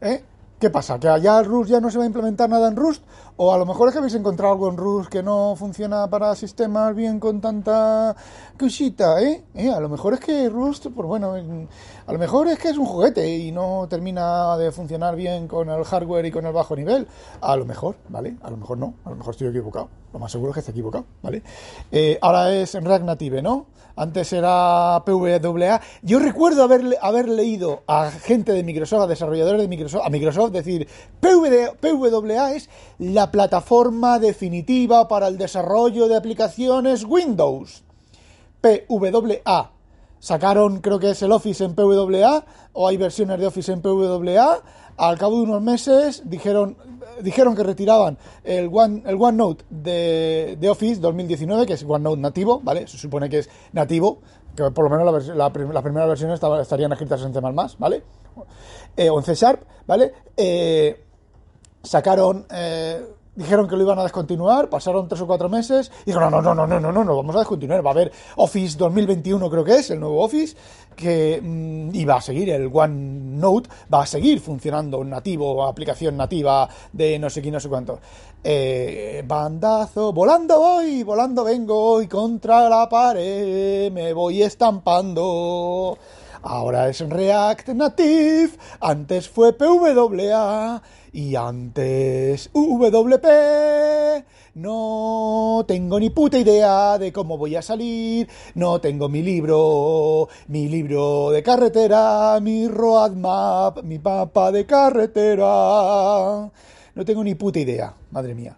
¿Eh? 0.00 0.24
¿Qué 0.58 0.70
pasa? 0.70 0.98
¿Que 0.98 1.08
allá 1.08 1.42
Rust 1.42 1.70
ya 1.70 1.80
no 1.80 1.90
se 1.90 1.98
va 1.98 2.04
a 2.04 2.06
implementar 2.06 2.48
nada 2.48 2.68
en 2.68 2.76
Rust? 2.76 3.04
O 3.40 3.54
a 3.54 3.56
lo 3.56 3.64
mejor 3.64 3.86
es 3.86 3.92
que 3.92 3.98
habéis 3.98 4.16
encontrado 4.16 4.52
algo 4.52 4.68
en 4.68 4.76
Rust 4.76 5.08
que 5.08 5.22
no 5.22 5.54
funciona 5.54 6.10
para 6.10 6.34
sistemas 6.34 6.92
bien 6.96 7.20
con 7.20 7.40
tanta 7.40 8.16
cosita, 8.58 9.22
¿eh? 9.22 9.44
¿eh? 9.54 9.70
A 9.70 9.78
lo 9.78 9.88
mejor 9.88 10.14
es 10.14 10.18
que 10.18 10.48
Rust, 10.48 10.88
pues 10.92 11.06
bueno, 11.06 11.34
a 11.34 12.12
lo 12.12 12.18
mejor 12.18 12.48
es 12.48 12.58
que 12.58 12.70
es 12.70 12.76
un 12.76 12.86
juguete 12.86 13.38
y 13.38 13.52
no 13.52 13.86
termina 13.88 14.56
de 14.56 14.72
funcionar 14.72 15.14
bien 15.14 15.46
con 15.46 15.70
el 15.70 15.84
hardware 15.84 16.26
y 16.26 16.32
con 16.32 16.46
el 16.46 16.52
bajo 16.52 16.74
nivel. 16.74 17.06
A 17.40 17.54
lo 17.54 17.64
mejor, 17.64 17.94
¿vale? 18.08 18.34
A 18.42 18.50
lo 18.50 18.56
mejor 18.56 18.76
no, 18.76 18.94
a 19.04 19.10
lo 19.10 19.14
mejor 19.14 19.34
estoy 19.34 19.46
equivocado. 19.46 19.88
Lo 20.12 20.18
más 20.18 20.32
seguro 20.32 20.50
es 20.50 20.54
que 20.54 20.60
esté 20.60 20.72
equivocado, 20.72 21.04
¿vale? 21.22 21.44
Eh, 21.92 22.18
ahora 22.20 22.52
es 22.52 22.74
en 22.74 22.84
React 22.84 23.04
Native, 23.04 23.40
¿no? 23.40 23.66
Antes 23.98 24.32
era 24.32 25.02
PWA. 25.04 25.80
Yo 26.02 26.20
recuerdo 26.20 26.62
haber, 26.62 26.96
haber 27.02 27.28
leído 27.28 27.82
a 27.88 28.12
gente 28.12 28.52
de 28.52 28.62
Microsoft, 28.62 29.02
a 29.02 29.06
desarrolladores 29.08 29.60
de 29.60 29.66
Microsoft, 29.66 30.02
a 30.06 30.08
Microsoft 30.08 30.52
decir, 30.52 30.86
PWA 31.20 32.52
es 32.52 32.70
la 32.98 33.27
plataforma 33.30 34.18
definitiva 34.18 35.08
para 35.08 35.28
el 35.28 35.38
desarrollo 35.38 36.08
de 36.08 36.16
aplicaciones 36.16 37.04
Windows. 37.04 37.84
PWA 38.60 39.78
sacaron, 40.20 40.80
creo 40.80 40.98
que 40.98 41.10
es 41.10 41.22
el 41.22 41.32
Office 41.32 41.64
en 41.64 41.74
PWA, 41.74 42.44
o 42.72 42.88
hay 42.88 42.96
versiones 42.96 43.38
de 43.38 43.46
Office 43.46 43.72
en 43.72 43.80
PWA. 43.80 44.62
Al 44.96 45.16
cabo 45.16 45.36
de 45.36 45.42
unos 45.42 45.62
meses 45.62 46.22
dijeron, 46.24 46.76
dijeron 47.22 47.54
que 47.54 47.62
retiraban 47.62 48.18
el, 48.42 48.68
One, 48.72 49.02
el 49.06 49.14
OneNote 49.14 49.64
de, 49.70 50.56
de 50.58 50.68
Office 50.68 51.00
2019, 51.00 51.66
que 51.66 51.74
es 51.74 51.84
OneNote 51.84 52.20
nativo, 52.20 52.60
¿vale? 52.62 52.86
Se 52.88 52.98
supone 52.98 53.28
que 53.28 53.38
es 53.40 53.50
nativo, 53.72 54.18
que 54.56 54.70
por 54.72 54.84
lo 54.84 54.90
menos 54.90 55.26
la, 55.28 55.34
las 55.34 55.82
primeras 55.82 56.08
versiones 56.08 56.40
estarían 56.60 56.92
escritas 56.92 57.22
en 57.22 57.32
C++, 57.32 57.40
¿vale? 57.78 58.02
Eh, 58.96 59.08
o 59.08 59.18
en 59.18 59.24
C 59.24 59.34
Sharp, 59.34 59.62
¿vale? 59.86 60.12
Eh, 60.36 61.04
sacaron... 61.82 62.46
Eh, 62.50 63.14
dijeron 63.38 63.68
que 63.68 63.76
lo 63.76 63.84
iban 63.84 63.98
a 64.00 64.02
descontinuar, 64.02 64.68
pasaron 64.68 65.06
tres 65.06 65.20
o 65.20 65.26
cuatro 65.26 65.48
meses 65.48 65.92
y 66.02 66.06
dijeron, 66.06 66.30
no, 66.30 66.42
no, 66.42 66.54
no, 66.54 66.66
no, 66.66 66.80
no, 66.80 66.92
no, 66.92 67.04
no, 67.04 67.16
vamos 67.16 67.36
a 67.36 67.38
descontinuar, 67.38 67.86
va 67.86 67.90
a 67.90 67.92
haber 67.92 68.12
Office 68.36 68.76
2021 68.76 69.48
creo 69.48 69.64
que 69.64 69.76
es, 69.76 69.90
el 69.90 70.00
nuevo 70.00 70.24
Office, 70.24 70.56
que 70.96 71.40
mm, 71.40 71.94
iba 71.94 72.16
a 72.16 72.20
seguir, 72.20 72.50
el 72.50 72.68
OneNote 72.72 73.70
va 73.92 74.02
a 74.02 74.06
seguir 74.06 74.40
funcionando 74.40 75.04
nativo, 75.04 75.64
aplicación 75.64 76.16
nativa 76.16 76.68
de 76.92 77.18
no 77.20 77.30
sé 77.30 77.40
qué, 77.40 77.52
no 77.52 77.60
sé 77.60 77.68
cuánto. 77.68 78.00
Eh, 78.42 79.22
bandazo, 79.26 80.12
volando 80.12 80.58
voy, 80.58 81.04
volando 81.04 81.44
vengo 81.44 82.02
y 82.02 82.08
contra 82.08 82.68
la 82.68 82.88
pared 82.88 83.92
me 83.92 84.12
voy 84.12 84.42
estampando. 84.42 85.96
Ahora 86.42 86.88
es 86.88 87.00
React 87.00 87.68
Native, 87.68 88.50
antes 88.80 89.28
fue 89.28 89.52
PWA 89.52 90.82
y 91.12 91.34
antes 91.34 92.50
WP. 92.52 93.26
No 94.54 95.64
tengo 95.66 96.00
ni 96.00 96.10
puta 96.10 96.38
idea 96.38 96.98
de 96.98 97.12
cómo 97.12 97.38
voy 97.38 97.54
a 97.54 97.62
salir, 97.62 98.28
no 98.54 98.80
tengo 98.80 99.08
mi 99.08 99.22
libro, 99.22 100.28
mi 100.48 100.68
libro 100.68 101.30
de 101.30 101.42
carretera, 101.42 102.38
mi 102.40 102.66
roadmap, 102.66 103.82
mi 103.84 103.98
mapa 103.98 104.50
de 104.50 104.66
carretera. 104.66 106.50
No 106.94 107.04
tengo 107.04 107.22
ni 107.22 107.34
puta 107.36 107.60
idea, 107.60 107.94
madre 108.10 108.34
mía. 108.34 108.56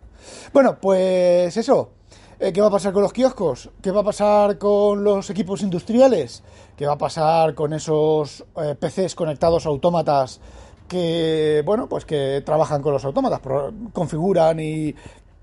Bueno, 0.52 0.78
pues 0.80 1.56
eso. 1.56 1.99
Eh, 2.42 2.54
¿Qué 2.54 2.62
va 2.62 2.68
a 2.68 2.70
pasar 2.70 2.94
con 2.94 3.02
los 3.02 3.12
kioscos? 3.12 3.68
¿Qué 3.82 3.90
va 3.90 4.00
a 4.00 4.04
pasar 4.04 4.56
con 4.56 5.04
los 5.04 5.28
equipos 5.28 5.60
industriales? 5.60 6.42
¿Qué 6.74 6.86
va 6.86 6.94
a 6.94 6.98
pasar 6.98 7.54
con 7.54 7.74
esos 7.74 8.42
eh, 8.56 8.74
PCs 8.80 9.14
conectados 9.14 9.66
a 9.66 9.68
autómatas 9.68 10.40
que, 10.88 11.62
bueno, 11.66 11.86
pues 11.86 12.06
que 12.06 12.42
trabajan 12.42 12.80
con 12.80 12.94
los 12.94 13.04
autómatas, 13.04 13.42
configuran 13.92 14.58
y, 14.58 14.94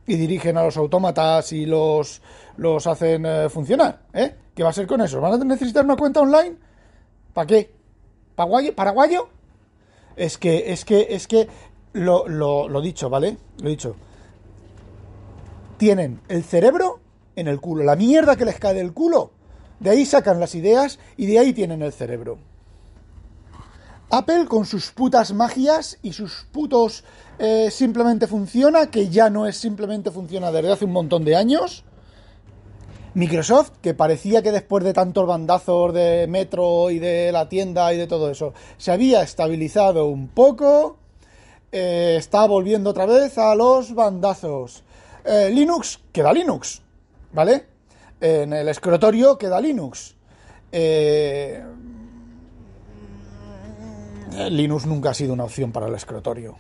dirigen 0.07 0.57
a 0.57 0.63
los 0.63 0.75
autómatas 0.75 1.53
y 1.53 1.67
los, 1.67 2.19
los 2.57 2.87
hacen 2.87 3.27
eh, 3.27 3.47
funcionar? 3.47 3.99
¿eh? 4.11 4.33
¿Qué 4.55 4.63
va 4.63 4.69
a 4.69 4.73
ser 4.73 4.87
con 4.87 4.99
eso? 5.01 5.21
¿Van 5.21 5.39
a 5.39 5.45
necesitar 5.45 5.85
una 5.85 5.97
cuenta 5.97 6.21
online? 6.21 6.55
¿Para 7.31 7.45
qué? 7.45 7.71
¿Paraguayo? 8.33 8.73
¿Paraguayo? 8.73 9.29
Es 10.15 10.39
que, 10.39 10.73
es 10.73 10.83
que, 10.83 11.05
es 11.11 11.27
que, 11.27 11.47
lo, 11.93 12.27
lo, 12.27 12.67
lo 12.67 12.81
dicho, 12.81 13.07
¿vale? 13.07 13.37
Lo 13.59 13.69
dicho 13.69 13.95
tienen 15.77 16.22
el 16.27 16.43
cerebro 16.43 17.00
en 17.36 17.48
el 17.48 17.60
culo, 17.62 17.84
la 17.84 17.96
mierda 17.96 18.36
que 18.36 18.46
les 18.46 18.60
cae 18.60 18.74
del 18.74 18.93
culo. 18.93 19.31
De 19.79 19.91
ahí 19.91 20.05
sacan 20.05 20.39
las 20.39 20.55
ideas 20.55 21.00
y 21.17 21.27
de 21.27 21.39
ahí 21.39 21.53
tienen 21.53 21.81
el 21.81 21.93
cerebro. 21.93 22.39
Apple 24.10 24.46
con 24.48 24.65
sus 24.65 24.91
putas 24.91 25.34
magias 25.34 26.00
y 26.01 26.13
sus 26.13 26.48
putos 26.51 27.03
eh, 27.39 27.69
simplemente 27.69 28.25
funciona, 28.25 28.89
que 28.89 29.10
ya 29.10 29.29
no 29.29 29.46
es 29.46 29.57
simplemente 29.57 30.12
funciona 30.12 30.51
desde 30.51 30.72
hace 30.72 30.86
un 30.86 30.93
montón 30.93 31.25
de 31.25 31.36
años. 31.36 31.84
Microsoft, 33.13 33.72
que 33.81 33.93
parecía 33.93 34.41
que 34.41 34.51
después 34.51 34.84
de 34.84 34.93
tantos 34.93 35.27
bandazos 35.27 35.93
de 35.93 36.27
Metro 36.29 36.89
y 36.89 37.00
de 37.00 37.31
la 37.31 37.50
tienda 37.50 37.91
y 37.93 37.98
de 37.98 38.07
todo 38.07 38.31
eso, 38.31 38.53
se 38.77 38.91
había 38.91 39.24
estabilizado 39.24 40.05
un 40.05 40.27
poco, 40.27 40.98
eh, 41.72 42.15
está 42.17 42.46
volviendo 42.46 42.91
otra 42.91 43.05
vez 43.07 43.38
a 43.38 43.55
los 43.55 43.93
bandazos. 43.93 44.84
Eh, 45.29 45.50
Linux 45.50 46.00
queda 46.13 46.31
Linux, 46.31 46.81
¿vale? 47.34 47.65
En 48.22 48.53
el 48.53 48.69
escritorio 48.69 49.38
queda 49.38 49.60
Linux. 49.60 50.15
Eh, 50.72 51.62
Linux 54.50 54.86
nunca 54.86 55.10
ha 55.10 55.13
sido 55.13 55.34
una 55.34 55.43
opción 55.43 55.74
para 55.74 55.88
el 55.88 55.96
escritorio. 55.96 56.55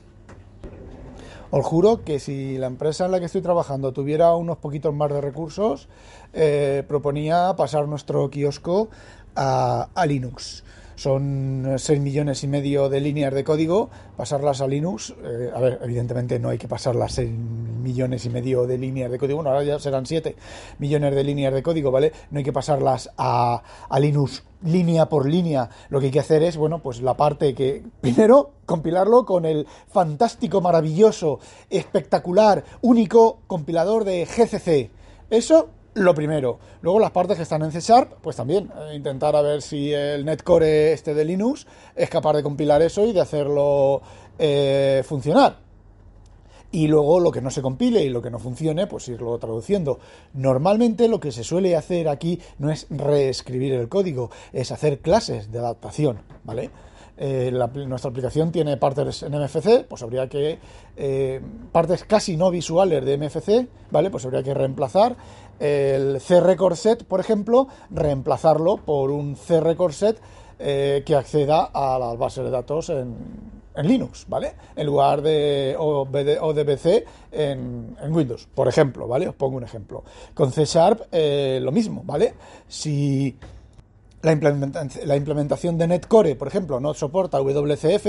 Os 1.49 1.65
juro 1.65 2.03
que 2.03 2.19
si 2.19 2.57
la 2.57 2.67
empresa 2.67 3.05
en 3.05 3.11
la 3.11 3.19
que 3.19 3.27
estoy 3.27 3.41
trabajando 3.41 3.93
tuviera 3.93 4.35
unos 4.35 4.57
poquitos 4.57 4.93
más 4.93 5.13
de 5.13 5.21
recursos, 5.21 5.87
eh, 6.33 6.83
proponía 6.89 7.53
pasar 7.55 7.87
nuestro 7.87 8.29
kiosco 8.29 8.89
a 9.33 10.05
Linux 10.05 10.65
son 10.97 11.75
6 11.77 11.99
millones 12.01 12.43
y 12.43 12.47
medio 12.47 12.89
de 12.89 12.99
líneas 12.99 13.33
de 13.33 13.43
código, 13.43 13.89
pasarlas 14.17 14.61
a 14.61 14.67
Linux, 14.67 15.13
eh, 15.23 15.51
a 15.55 15.59
ver, 15.59 15.79
evidentemente 15.83 16.39
no 16.39 16.49
hay 16.49 16.57
que 16.57 16.67
pasar 16.67 16.95
las 16.95 17.13
6 17.13 17.31
millones 17.31 18.25
y 18.25 18.29
medio 18.29 18.65
de 18.65 18.79
líneas 18.79 19.11
de 19.11 19.19
código, 19.19 19.37
bueno, 19.37 19.51
ahora 19.51 19.63
ya 19.63 19.79
serán 19.79 20.07
7 20.07 20.35
millones 20.79 21.13
de 21.13 21.23
líneas 21.23 21.53
de 21.53 21.61
código, 21.61 21.91
¿vale? 21.91 22.11
No 22.31 22.39
hay 22.39 22.43
que 22.43 22.51
pasarlas 22.51 23.11
a, 23.15 23.61
a 23.87 23.99
Linux 23.99 24.43
línea 24.63 25.07
por 25.07 25.29
línea. 25.29 25.69
Lo 25.89 25.99
que 25.99 26.07
hay 26.07 26.11
que 26.11 26.19
hacer 26.19 26.41
es, 26.41 26.57
bueno, 26.57 26.79
pues 26.79 27.01
la 27.01 27.15
parte 27.15 27.53
que, 27.53 27.83
primero, 28.01 28.53
compilarlo 28.65 29.23
con 29.25 29.45
el 29.45 29.67
fantástico, 29.87 30.61
maravilloso, 30.61 31.39
espectacular, 31.69 32.63
único 32.81 33.39
compilador 33.45 34.03
de 34.03 34.25
GCC. 34.25 34.89
Eso 35.29 35.69
lo 35.97 36.13
primero. 36.13 36.59
Luego 36.81 36.99
las 36.99 37.11
partes 37.11 37.37
que 37.37 37.43
están 37.43 37.63
en 37.63 37.71
C 37.71 37.79
Sharp, 37.79 38.13
pues 38.21 38.35
también 38.35 38.71
eh, 38.77 38.95
intentar 38.95 39.35
a 39.35 39.41
ver 39.41 39.61
si 39.61 39.91
el 39.91 40.25
netcore 40.25 40.93
este 40.93 41.13
de 41.13 41.25
Linux 41.25 41.67
es 41.95 42.09
capaz 42.09 42.33
de 42.33 42.43
compilar 42.43 42.81
eso 42.81 43.05
y 43.05 43.13
de 43.13 43.21
hacerlo 43.21 44.01
eh, 44.37 45.03
funcionar. 45.05 45.57
Y 46.71 46.87
luego 46.87 47.19
lo 47.19 47.31
que 47.31 47.41
no 47.41 47.49
se 47.49 47.61
compile 47.61 48.03
y 48.03 48.09
lo 48.09 48.21
que 48.21 48.29
no 48.29 48.39
funcione, 48.39 48.87
pues 48.87 49.07
irlo 49.07 49.37
traduciendo. 49.37 49.99
Normalmente 50.33 51.07
lo 51.07 51.19
que 51.19 51.31
se 51.31 51.43
suele 51.43 51.75
hacer 51.75 52.09
aquí 52.09 52.39
no 52.59 52.69
es 52.69 52.87
reescribir 52.89 53.73
el 53.73 53.87
código, 53.87 54.29
es 54.51 54.71
hacer 54.71 54.99
clases 54.99 55.51
de 55.51 55.59
adaptación, 55.59 56.19
¿vale? 56.43 56.69
Eh, 57.19 57.51
nuestra 57.87 58.11
aplicación 58.11 58.51
tiene 58.51 58.77
partes 58.77 59.23
en 59.23 59.31
MFC, 59.31 59.85
pues 59.87 60.03
habría 60.03 60.27
que 60.27 60.59
partes 61.71 62.03
casi 62.03 62.37
no 62.37 62.51
visuales 62.51 63.03
de 63.03 63.17
MFC, 63.17 63.67
¿vale? 63.89 64.11
Pues 64.11 64.25
habría 64.25 64.43
que 64.43 64.53
reemplazar 64.53 65.15
el 65.59 66.19
C 66.19 66.39
record 66.39 66.75
set, 66.75 67.03
por 67.03 67.19
ejemplo, 67.19 67.67
reemplazarlo 67.89 68.77
por 68.77 69.11
un 69.11 69.35
C 69.35 69.59
record 69.59 69.93
set 69.93 70.19
eh, 70.59 71.03
que 71.05 71.15
acceda 71.15 71.69
a 71.73 71.99
las 71.99 72.17
bases 72.17 72.43
de 72.43 72.51
datos 72.51 72.89
en, 72.89 73.57
Linux, 73.83 74.25
¿vale? 74.27 74.53
En 74.75 74.87
lugar 74.87 75.21
de 75.21 75.75
ODBC 75.77 77.05
en, 77.31 77.95
en, 78.01 78.15
Windows, 78.15 78.47
por 78.55 78.67
ejemplo, 78.67 79.07
¿vale? 79.07 79.27
Os 79.27 79.35
pongo 79.35 79.57
un 79.57 79.63
ejemplo. 79.63 80.03
Con 80.33 80.51
C 80.51 80.65
Sharp 80.65 81.01
eh, 81.11 81.59
lo 81.61 81.71
mismo, 81.71 82.01
¿vale? 82.03 82.33
Si 82.67 83.37
la, 84.23 84.33
la 85.05 85.15
implementación 85.15 85.77
de 85.77 85.87
Netcore, 85.87 86.35
por 86.35 86.47
ejemplo, 86.47 86.79
no 86.79 86.95
soporta 86.95 87.39
WCF, 87.39 88.07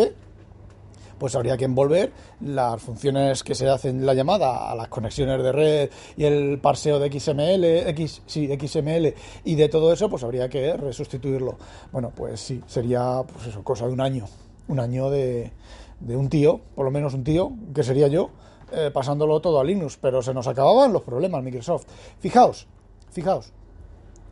pues 1.19 1.35
habría 1.35 1.57
que 1.57 1.65
envolver 1.65 2.13
las 2.41 2.81
funciones 2.81 3.43
que 3.43 3.55
se 3.55 3.69
hacen 3.69 4.05
la 4.07 4.15
llamada 4.15 4.71
a 4.71 4.75
las 4.75 4.89
conexiones 4.89 5.43
de 5.43 5.53
red 5.53 5.91
y 6.17 6.25
el 6.25 6.59
parseo 6.61 6.99
de 6.99 7.11
XML, 7.11 7.89
X, 7.91 8.23
sí, 8.27 8.49
XML 8.49 9.15
y 9.45 9.55
de 9.55 9.69
todo 9.69 9.93
eso, 9.93 10.09
pues 10.09 10.23
habría 10.25 10.49
que 10.49 10.77
resustituirlo. 10.77 11.59
Bueno, 11.93 12.13
pues 12.15 12.41
sí, 12.41 12.63
sería 12.67 13.23
pues 13.31 13.47
eso, 13.47 13.63
cosa 13.63 13.87
de 13.87 13.93
un 13.93 14.01
año, 14.01 14.27
un 14.69 14.81
año 14.81 15.11
de, 15.11 15.53
de 16.01 16.17
un 16.17 16.29
tío, 16.29 16.61
por 16.75 16.85
lo 16.85 16.91
menos 16.91 17.15
un 17.15 17.25
tío, 17.25 17.53
que 17.75 17.83
sería 17.83 18.09
yo, 18.09 18.31
eh, 18.73 18.91
pasándolo 18.93 19.41
todo 19.41 19.61
a 19.61 19.65
Linux, 19.65 19.99
pero 20.01 20.23
se 20.23 20.35
nos 20.35 20.47
acababan 20.47 20.93
los 20.93 21.03
problemas 21.03 21.43
Microsoft. 21.43 21.87
Fijaos, 22.21 22.67
fijaos, 23.11 23.53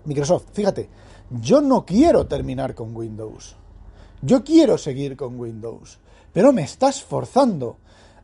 Microsoft, 0.04 0.46
fíjate, 0.52 0.88
yo 1.30 1.60
no 1.60 1.84
quiero 1.84 2.26
terminar 2.26 2.74
con 2.74 2.94
Windows. 2.94 3.56
Yo 4.22 4.44
quiero 4.44 4.78
seguir 4.78 5.16
con 5.16 5.38
Windows 5.38 5.98
pero 6.36 6.52
me 6.52 6.64
estás 6.64 7.02
forzando 7.02 7.78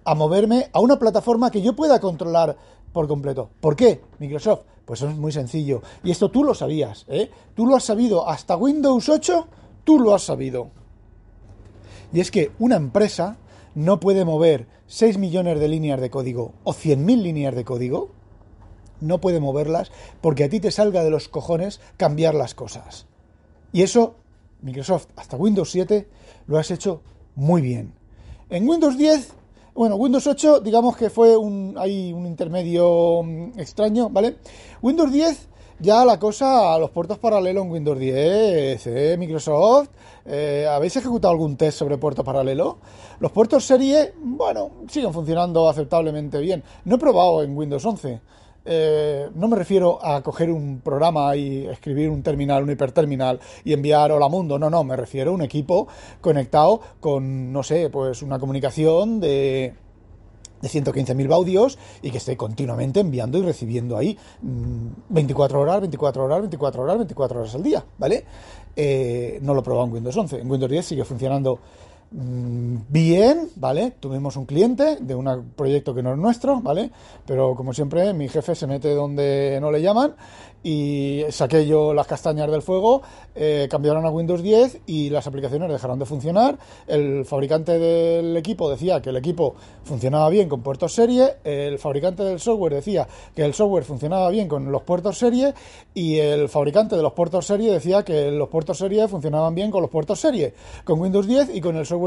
a 0.04 0.14
moverme 0.14 0.68
a 0.74 0.80
una 0.80 0.98
plataforma 0.98 1.50
que 1.50 1.62
yo 1.62 1.74
pueda 1.74 1.98
controlar 1.98 2.58
por 2.92 3.08
completo. 3.08 3.48
¿Por 3.58 3.74
qué, 3.74 4.02
Microsoft? 4.18 4.64
Pues 4.84 5.00
es 5.00 5.16
muy 5.16 5.32
sencillo. 5.32 5.80
Y 6.04 6.10
esto 6.10 6.30
tú 6.30 6.44
lo 6.44 6.52
sabías, 6.52 7.06
¿eh? 7.08 7.30
Tú 7.54 7.64
lo 7.64 7.74
has 7.74 7.84
sabido 7.84 8.28
hasta 8.28 8.54
Windows 8.54 9.08
8, 9.08 9.46
tú 9.84 9.98
lo 9.98 10.14
has 10.14 10.24
sabido. 10.24 10.68
Y 12.12 12.20
es 12.20 12.30
que 12.30 12.50
una 12.58 12.76
empresa 12.76 13.38
no 13.74 13.98
puede 13.98 14.26
mover 14.26 14.66
6 14.88 15.16
millones 15.16 15.58
de 15.58 15.68
líneas 15.68 15.98
de 15.98 16.10
código 16.10 16.52
o 16.64 16.74
100.000 16.74 17.22
líneas 17.22 17.54
de 17.54 17.64
código, 17.64 18.10
no 19.00 19.22
puede 19.22 19.40
moverlas 19.40 19.90
porque 20.20 20.44
a 20.44 20.50
ti 20.50 20.60
te 20.60 20.70
salga 20.70 21.02
de 21.02 21.08
los 21.08 21.30
cojones 21.30 21.80
cambiar 21.96 22.34
las 22.34 22.54
cosas. 22.54 23.06
Y 23.72 23.80
eso, 23.80 24.16
Microsoft, 24.60 25.06
hasta 25.16 25.38
Windows 25.38 25.70
7, 25.70 26.06
lo 26.46 26.58
has 26.58 26.70
hecho 26.70 27.00
muy 27.34 27.62
bien. 27.62 28.01
En 28.52 28.68
Windows 28.68 28.98
10, 28.98 29.32
bueno, 29.72 29.96
Windows 29.96 30.26
8, 30.26 30.60
digamos 30.60 30.94
que 30.94 31.08
fue 31.08 31.38
un, 31.38 31.74
hay 31.78 32.12
un 32.12 32.26
intermedio 32.26 33.22
mm, 33.22 33.58
extraño, 33.58 34.10
¿vale? 34.10 34.36
Windows 34.82 35.10
10, 35.10 35.48
ya 35.78 36.04
la 36.04 36.18
cosa, 36.18 36.78
los 36.78 36.90
puertos 36.90 37.16
paralelos 37.16 37.64
en 37.64 37.70
Windows 37.70 37.98
10, 37.98 38.86
¿eh? 38.88 39.16
Microsoft, 39.18 39.88
eh, 40.26 40.66
¿habéis 40.70 40.94
ejecutado 40.96 41.32
algún 41.32 41.56
test 41.56 41.78
sobre 41.78 41.96
puerto 41.96 42.22
paralelo? 42.22 42.76
Los 43.20 43.32
puertos 43.32 43.64
serie, 43.64 44.12
bueno, 44.22 44.70
siguen 44.86 45.14
funcionando 45.14 45.66
aceptablemente 45.66 46.38
bien. 46.38 46.62
No 46.84 46.96
he 46.96 46.98
probado 46.98 47.42
en 47.42 47.56
Windows 47.56 47.86
11. 47.86 48.20
Eh, 48.64 49.28
no 49.34 49.48
me 49.48 49.56
refiero 49.56 50.04
a 50.04 50.22
coger 50.22 50.50
un 50.50 50.80
programa 50.80 51.34
y 51.34 51.66
escribir 51.66 52.10
un 52.10 52.22
terminal, 52.22 52.62
un 52.62 52.70
hiperterminal 52.70 53.40
y 53.64 53.72
enviar 53.72 54.12
hola 54.12 54.28
mundo, 54.28 54.58
no, 54.58 54.70
no, 54.70 54.84
me 54.84 54.96
refiero 54.96 55.32
a 55.32 55.34
un 55.34 55.42
equipo 55.42 55.88
conectado 56.20 56.80
con, 57.00 57.52
no 57.52 57.62
sé, 57.62 57.90
pues 57.90 58.22
una 58.22 58.38
comunicación 58.38 59.18
de 59.18 59.74
de 60.62 60.68
115.000 60.68 61.28
baudios 61.28 61.78
y 62.00 62.10
que 62.10 62.18
esté 62.18 62.36
continuamente 62.36 63.00
enviando 63.00 63.36
y 63.38 63.42
recibiendo 63.42 63.98
ahí 63.98 64.16
24 65.08 65.58
mm, 65.58 65.60
horas, 65.60 65.80
24 65.80 66.24
horas, 66.24 66.40
24 66.40 66.82
horas, 66.82 66.96
24 66.98 67.40
horas 67.40 67.54
al 67.54 67.62
día, 67.62 67.84
¿vale? 67.98 68.24
Eh, 68.74 69.38
no 69.42 69.52
lo 69.52 69.60
he 69.60 69.62
probado 69.62 69.86
en 69.88 69.92
Windows 69.92 70.16
11, 70.16 70.40
en 70.40 70.50
Windows 70.50 70.70
10 70.70 70.86
sigue 70.86 71.04
funcionando 71.04 71.58
bien, 72.12 73.48
¿vale? 73.56 73.92
Tuvimos 73.98 74.36
un 74.36 74.44
cliente 74.44 74.96
de 75.00 75.14
un 75.14 75.52
proyecto 75.56 75.94
que 75.94 76.02
no 76.02 76.12
es 76.12 76.18
nuestro, 76.18 76.60
¿vale? 76.60 76.90
Pero 77.26 77.54
como 77.54 77.72
siempre, 77.72 78.12
mi 78.12 78.28
jefe 78.28 78.54
se 78.54 78.66
mete 78.66 78.94
donde 78.94 79.58
no 79.60 79.70
le 79.70 79.80
llaman 79.80 80.14
y 80.62 81.24
saqué 81.30 81.66
yo 81.66 81.92
las 81.92 82.06
castañas 82.06 82.50
del 82.50 82.62
fuego, 82.62 83.02
eh, 83.34 83.66
cambiaron 83.70 84.06
a 84.06 84.10
Windows 84.10 84.42
10 84.42 84.82
y 84.86 85.10
las 85.10 85.26
aplicaciones 85.26 85.70
dejaron 85.70 85.98
de 85.98 86.06
funcionar. 86.06 86.58
El 86.86 87.24
fabricante 87.24 87.78
del 87.78 88.36
equipo 88.36 88.70
decía 88.70 89.00
que 89.00 89.10
el 89.10 89.16
equipo 89.16 89.54
funcionaba 89.84 90.28
bien 90.28 90.48
con 90.48 90.62
puertos 90.62 90.94
serie, 90.94 91.36
el 91.44 91.78
fabricante 91.78 92.22
del 92.22 92.38
software 92.38 92.74
decía 92.74 93.08
que 93.34 93.44
el 93.44 93.54
software 93.54 93.84
funcionaba 93.84 94.30
bien 94.30 94.48
con 94.48 94.70
los 94.70 94.82
puertos 94.82 95.18
serie 95.18 95.52
y 95.94 96.18
el 96.18 96.48
fabricante 96.48 96.96
de 96.96 97.02
los 97.02 97.12
puertos 97.12 97.46
serie 97.46 97.72
decía 97.72 98.04
que 98.04 98.30
los 98.30 98.48
puertos 98.48 98.78
serie 98.78 99.08
funcionaban 99.08 99.54
bien 99.54 99.70
con 99.70 99.82
los 99.82 99.90
puertos 99.90 100.20
serie, 100.20 100.54
con 100.84 101.00
Windows 101.00 101.26
10 101.26 101.54
y 101.54 101.60
con 101.60 101.76
el 101.76 101.86
software 101.86 102.01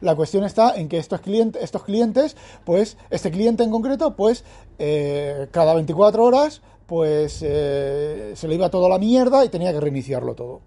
La 0.00 0.14
cuestión 0.14 0.44
está 0.44 0.74
en 0.76 0.88
que 0.88 0.98
estos 0.98 1.20
clientes, 1.20 1.62
estos 1.62 1.84
clientes 1.84 2.36
pues 2.64 2.96
este 3.10 3.30
cliente 3.30 3.62
en 3.62 3.70
concreto, 3.70 4.16
pues 4.16 4.44
eh, 4.78 5.48
cada 5.50 5.74
24 5.74 6.24
horas 6.24 6.62
pues 6.86 7.40
eh, 7.42 8.32
se 8.34 8.48
le 8.48 8.54
iba 8.54 8.70
todo 8.70 8.88
la 8.88 8.98
mierda 8.98 9.44
y 9.44 9.48
tenía 9.48 9.72
que 9.72 9.80
reiniciarlo 9.80 10.34
todo. 10.34 10.60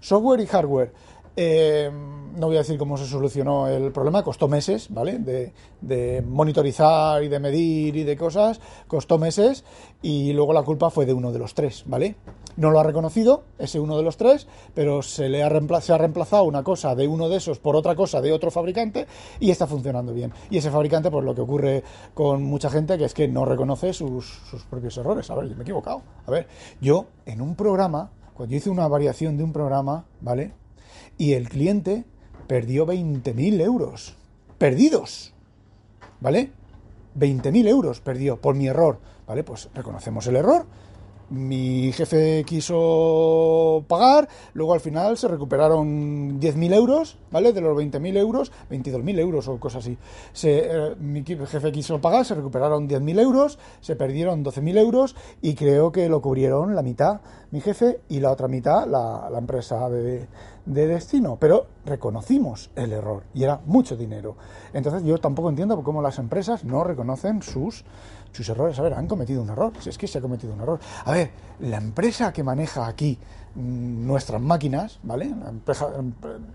Software 0.00 0.40
y 0.40 0.46
hardware. 0.46 0.92
Eh, 1.36 1.90
no 2.36 2.46
voy 2.48 2.56
a 2.56 2.60
decir 2.60 2.78
cómo 2.78 2.96
se 2.96 3.06
solucionó 3.06 3.66
el 3.66 3.92
problema, 3.92 4.22
costó 4.22 4.46
meses, 4.46 4.88
¿vale? 4.90 5.18
De, 5.18 6.22
monitorizar 6.22 7.22
y 7.22 7.28
de 7.28 7.38
medir 7.38 7.96
y 7.96 8.04
de 8.04 8.16
cosas, 8.16 8.60
costó 8.86 9.18
meses 9.18 9.64
y 10.02 10.32
luego 10.32 10.52
la 10.52 10.62
culpa 10.62 10.90
fue 10.90 11.06
de 11.06 11.14
uno 11.14 11.32
de 11.32 11.38
los 11.38 11.54
tres, 11.54 11.84
¿vale? 11.86 12.16
No 12.56 12.70
lo 12.70 12.80
ha 12.80 12.82
reconocido, 12.82 13.44
ese 13.58 13.80
uno 13.80 13.96
de 13.96 14.02
los 14.02 14.16
tres, 14.16 14.46
pero 14.74 15.02
se 15.02 15.28
le 15.28 15.42
ha 15.42 15.48
reemplazado 15.48 16.44
una 16.44 16.62
cosa 16.62 16.94
de 16.94 17.08
uno 17.08 17.28
de 17.28 17.36
esos 17.36 17.58
por 17.58 17.76
otra 17.76 17.94
cosa 17.94 18.20
de 18.20 18.32
otro 18.32 18.50
fabricante 18.50 19.06
y 19.40 19.50
está 19.50 19.66
funcionando 19.66 20.12
bien. 20.12 20.32
Y 20.50 20.58
ese 20.58 20.70
fabricante, 20.70 21.10
pues 21.10 21.24
lo 21.24 21.34
que 21.34 21.40
ocurre 21.40 21.84
con 22.14 22.42
mucha 22.42 22.70
gente, 22.70 22.98
que 22.98 23.04
es 23.04 23.14
que 23.14 23.28
no 23.28 23.44
reconoce 23.44 23.92
sus, 23.92 24.26
sus 24.50 24.64
propios 24.64 24.96
errores. 24.98 25.30
A 25.30 25.34
ver, 25.34 25.48
yo 25.48 25.54
me 25.54 25.60
he 25.60 25.62
equivocado. 25.62 26.02
A 26.26 26.30
ver, 26.30 26.48
yo 26.80 27.06
en 27.24 27.40
un 27.40 27.54
programa, 27.56 28.10
cuando 28.34 28.52
yo 28.52 28.58
hice 28.58 28.70
una 28.70 28.88
variación 28.88 29.36
de 29.36 29.44
un 29.44 29.52
programa, 29.52 30.06
¿vale? 30.20 30.52
Y 31.18 31.32
el 31.32 31.48
cliente 31.48 32.04
perdió 32.46 32.86
20.000 32.86 33.60
euros. 33.60 34.16
Perdidos. 34.58 35.32
¿Vale? 36.20 36.50
20.000 37.18 37.68
euros 37.68 38.00
perdió 38.00 38.40
por 38.40 38.54
mi 38.54 38.66
error. 38.68 39.00
¿Vale? 39.26 39.42
Pues 39.42 39.68
reconocemos 39.74 40.26
el 40.26 40.36
error 40.36 40.66
mi 41.30 41.92
jefe 41.92 42.44
quiso 42.44 43.84
pagar, 43.88 44.28
luego 44.54 44.74
al 44.74 44.80
final 44.80 45.16
se 45.16 45.28
recuperaron 45.28 46.40
10.000 46.40 46.74
euros, 46.74 47.18
¿vale? 47.30 47.52
De 47.52 47.60
los 47.60 47.76
20.000 47.76 48.16
euros, 48.16 48.52
22.000 48.70 49.18
euros 49.18 49.48
o 49.48 49.58
cosas 49.58 49.84
así. 49.84 49.98
Eh, 50.44 50.94
mi 51.00 51.24
jefe 51.24 51.72
quiso 51.72 52.00
pagar, 52.00 52.24
se 52.24 52.34
recuperaron 52.34 52.88
10.000 52.88 53.20
euros, 53.20 53.58
se 53.80 53.96
perdieron 53.96 54.44
12.000 54.44 54.78
euros 54.78 55.16
y 55.42 55.54
creo 55.54 55.92
que 55.92 56.08
lo 56.08 56.20
cubrieron 56.22 56.74
la 56.74 56.82
mitad 56.82 57.20
mi 57.50 57.60
jefe 57.60 58.00
y 58.08 58.20
la 58.20 58.32
otra 58.32 58.48
mitad 58.48 58.86
la, 58.86 59.28
la 59.30 59.38
empresa 59.38 59.88
de, 59.88 60.26
de 60.64 60.86
destino. 60.86 61.36
Pero 61.40 61.66
reconocimos 61.84 62.70
el 62.74 62.92
error 62.92 63.22
y 63.34 63.44
era 63.44 63.60
mucho 63.66 63.96
dinero. 63.96 64.36
Entonces 64.72 65.04
yo 65.04 65.18
tampoco 65.18 65.48
entiendo 65.48 65.82
cómo 65.82 66.02
las 66.02 66.18
empresas 66.18 66.64
no 66.64 66.84
reconocen 66.84 67.42
sus 67.42 67.84
sus 68.36 68.48
errores. 68.48 68.78
A 68.78 68.82
ver, 68.82 68.94
han 68.94 69.06
cometido 69.06 69.42
un 69.42 69.48
error. 69.50 69.72
Si 69.80 69.88
es 69.88 69.98
que 69.98 70.06
se 70.06 70.18
ha 70.18 70.20
cometido 70.20 70.52
un 70.52 70.60
error. 70.60 70.78
A 71.04 71.12
ver, 71.12 71.30
la 71.60 71.78
empresa 71.78 72.32
que 72.32 72.42
maneja 72.42 72.86
aquí 72.86 73.18
mm, 73.54 74.06
nuestras 74.06 74.40
máquinas, 74.40 74.98
¿vale? 75.02 75.32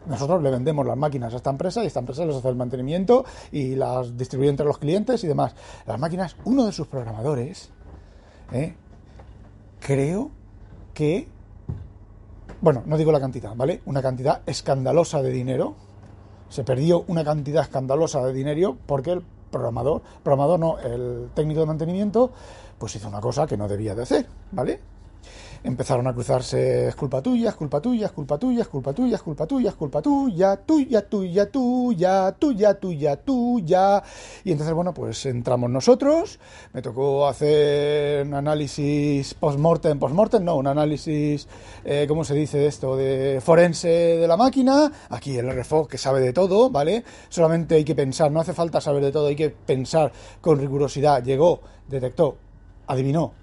nosotros 0.05 0.43
le 0.43 0.51
vendemos 0.51 0.85
las 0.85 0.97
máquinas 0.97 1.33
a 1.33 1.37
esta 1.37 1.49
empresa 1.49 1.83
y 1.83 1.87
esta 1.87 1.99
empresa 1.99 2.25
les 2.25 2.35
hace 2.35 2.49
el 2.49 2.55
mantenimiento 2.55 3.25
y 3.51 3.75
las 3.75 4.15
distribuye 4.17 4.49
entre 4.49 4.65
los 4.65 4.77
clientes 4.77 5.23
y 5.23 5.27
demás. 5.27 5.55
Las 5.87 5.99
máquinas, 5.99 6.35
uno 6.45 6.65
de 6.65 6.71
sus 6.71 6.87
programadores, 6.87 7.71
¿eh? 8.51 8.75
creo 9.79 10.29
que, 10.93 11.27
bueno, 12.61 12.83
no 12.85 12.97
digo 12.97 13.11
la 13.11 13.19
cantidad, 13.19 13.55
¿vale? 13.55 13.81
Una 13.85 14.01
cantidad 14.01 14.41
escandalosa 14.45 15.21
de 15.21 15.31
dinero. 15.31 15.75
Se 16.49 16.63
perdió 16.63 17.05
una 17.07 17.23
cantidad 17.23 17.63
escandalosa 17.63 18.23
de 18.25 18.33
dinero 18.33 18.77
porque 18.85 19.11
el 19.11 19.23
programador, 19.51 20.01
programador 20.23 20.59
no, 20.59 20.79
el 20.79 21.29
técnico 21.35 21.59
de 21.59 21.65
mantenimiento, 21.67 22.31
pues 22.77 22.95
hizo 22.95 23.07
una 23.07 23.21
cosa 23.21 23.45
que 23.45 23.57
no 23.57 23.67
debía 23.67 23.93
de 23.93 24.03
hacer, 24.03 24.25
¿vale? 24.51 24.79
Empezaron 25.63 26.07
a 26.07 26.13
cruzarse, 26.13 26.87
es 26.87 26.95
culpa 26.95 27.21
tuya, 27.21 27.49
es 27.49 27.55
culpa 27.55 27.79
tuya, 27.79 28.07
es 28.07 28.11
culpa 28.11 28.39
tuya, 28.39 28.63
es 28.63 28.67
culpa 28.67 28.93
tuya, 28.93 29.15
es 29.15 29.21
culpa 29.21 29.45
tuya, 29.45 29.69
es 29.69 29.75
culpa 29.75 30.01
tuya, 30.01 30.57
tuya, 30.57 31.07
tuya, 31.07 31.51
tuya, 31.51 32.31
tuya, 32.31 32.73
tuya, 32.73 33.15
tuya. 33.17 34.03
Y 34.43 34.53
entonces, 34.53 34.73
bueno, 34.73 34.91
pues 34.91 35.23
entramos 35.27 35.69
nosotros, 35.69 36.39
me 36.73 36.81
tocó 36.81 37.27
hacer 37.27 38.25
un 38.25 38.33
análisis 38.33 39.35
post-mortem, 39.35 39.99
post-mortem, 39.99 40.43
no, 40.43 40.55
un 40.55 40.65
análisis, 40.65 41.47
eh, 41.85 42.05
¿cómo 42.07 42.23
se 42.23 42.33
dice 42.33 42.65
esto? 42.65 42.95
De 42.95 43.39
forense 43.39 43.87
de 43.87 44.27
la 44.27 44.37
máquina, 44.37 44.91
aquí 45.09 45.37
el 45.37 45.47
RFO 45.47 45.87
que 45.87 45.99
sabe 45.99 46.21
de 46.21 46.33
todo, 46.33 46.71
¿vale? 46.71 47.03
Solamente 47.29 47.75
hay 47.75 47.83
que 47.83 47.93
pensar, 47.93 48.31
no 48.31 48.39
hace 48.39 48.53
falta 48.53 48.81
saber 48.81 49.03
de 49.03 49.11
todo, 49.11 49.27
hay 49.27 49.35
que 49.35 49.51
pensar 49.51 50.11
con 50.41 50.57
rigurosidad. 50.57 51.23
Llegó, 51.23 51.61
detectó, 51.87 52.35
adivinó, 52.87 53.33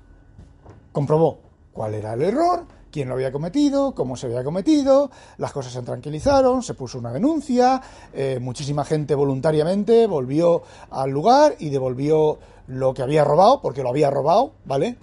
comprobó 0.91 1.48
cuál 1.73 1.95
era 1.95 2.15
el 2.15 2.23
error, 2.23 2.65
quién 2.91 3.09
lo 3.09 3.15
había 3.15 3.33
cometido, 3.33 3.95
cómo 3.95 4.17
se 4.17 4.27
había 4.27 4.45
cometido, 4.45 5.11
las 5.37 5.53
cosas 5.53 5.73
se 5.73 5.83
tranquilizaron, 5.83 6.63
se 6.63 6.75
puso 6.75 6.99
una 6.99 7.13
denuncia, 7.13 7.81
eh, 8.13 8.39
muchísima 8.41 8.85
gente 8.85 9.15
voluntariamente 9.15 10.07
volvió 10.07 10.63
al 10.91 11.11
lugar 11.11 11.57
y 11.59 11.71
devolvió 11.71 12.39
lo 12.67 12.95
que 12.95 13.03
había 13.03 13.25
robado, 13.25 13.61
porque 13.61 13.83
lo 13.83 13.91
había 13.91 14.11
robado, 14.11 14.53
¿vale? 14.65 14.97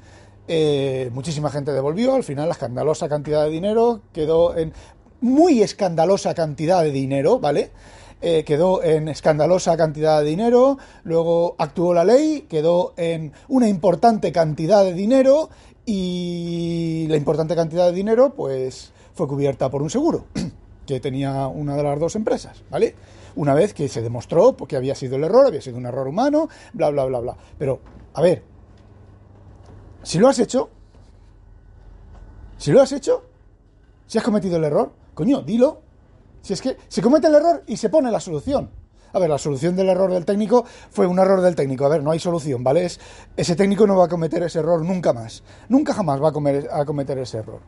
Eh, 0.47 1.09
muchísima 1.13 1.49
gente 1.49 1.71
devolvió, 1.71 2.13
al 2.13 2.23
final 2.23 2.47
la 2.47 2.53
escandalosa 2.53 3.09
cantidad 3.09 3.43
de 3.43 3.49
dinero 3.49 4.01
quedó 4.13 4.55
en 4.55 4.73
muy 5.21 5.63
escandalosa 5.63 6.35
cantidad 6.35 6.83
de 6.83 6.91
dinero, 6.91 7.39
¿vale? 7.39 7.71
Eh, 8.21 8.43
quedó 8.43 8.83
en 8.83 9.07
escandalosa 9.07 9.75
cantidad 9.75 10.19
de 10.19 10.25
dinero, 10.25 10.77
luego 11.03 11.55
actuó 11.57 11.93
la 11.93 12.03
ley, 12.03 12.45
quedó 12.49 12.93
en 12.97 13.33
una 13.47 13.67
importante 13.67 14.31
cantidad 14.31 14.83
de 14.83 14.93
dinero 14.93 15.49
y 15.85 17.07
la 17.07 17.17
importante 17.17 17.55
cantidad 17.55 17.85
de 17.85 17.93
dinero 17.93 18.33
pues 18.33 18.91
fue 19.13 19.27
cubierta 19.27 19.69
por 19.69 19.81
un 19.81 19.89
seguro 19.89 20.25
que 20.85 20.99
tenía 20.99 21.47
una 21.47 21.75
de 21.75 21.83
las 21.83 21.99
dos 21.99 22.15
empresas, 22.15 22.63
¿vale? 22.69 22.95
Una 23.35 23.53
vez 23.53 23.73
que 23.73 23.87
se 23.87 24.01
demostró 24.01 24.55
que 24.55 24.75
había 24.75 24.95
sido 24.95 25.17
el 25.17 25.23
error, 25.23 25.45
había 25.45 25.61
sido 25.61 25.77
un 25.77 25.85
error 25.85 26.07
humano, 26.07 26.47
bla, 26.73 26.89
bla, 26.89 27.05
bla, 27.05 27.19
bla. 27.19 27.37
Pero, 27.57 27.79
a 28.13 28.21
ver, 28.21 28.43
si 30.03 30.19
lo 30.19 30.29
has 30.29 30.39
hecho, 30.39 30.69
si 32.57 32.71
lo 32.71 32.81
has 32.81 32.91
hecho, 32.91 33.23
si 34.07 34.17
has 34.17 34.23
cometido 34.23 34.57
el 34.57 34.63
error, 34.63 34.93
coño, 35.13 35.41
dilo. 35.41 35.81
Si 36.41 36.53
es 36.53 36.61
que 36.61 36.77
se 36.87 37.01
comete 37.01 37.27
el 37.27 37.35
error 37.35 37.63
y 37.67 37.75
se 37.75 37.89
pone 37.89 38.11
la 38.11 38.19
solución. 38.19 38.69
A 39.15 39.19
ver, 39.19 39.29
la 39.29 39.37
solución 39.37 39.77
del 39.77 39.87
error 39.87 40.11
del 40.11 40.25
técnico 40.25 40.65
fue 40.91 41.07
un 41.07 41.17
error 41.19 41.39
del 41.39 41.55
técnico. 41.55 41.85
A 41.85 41.89
ver, 41.89 42.03
no 42.03 42.11
hay 42.11 42.19
solución, 42.19 42.65
¿vale? 42.65 42.85
ese 42.85 43.55
técnico 43.55 43.87
no 43.87 43.95
va 43.95 44.05
a 44.05 44.07
cometer 44.09 44.43
ese 44.43 44.59
error 44.59 44.83
nunca 44.83 45.13
más. 45.13 45.41
Nunca 45.69 45.93
jamás 45.93 46.21
va 46.21 46.27
a, 46.27 46.85
cometer 46.85 47.17
ese 47.19 47.37
error. 47.37 47.61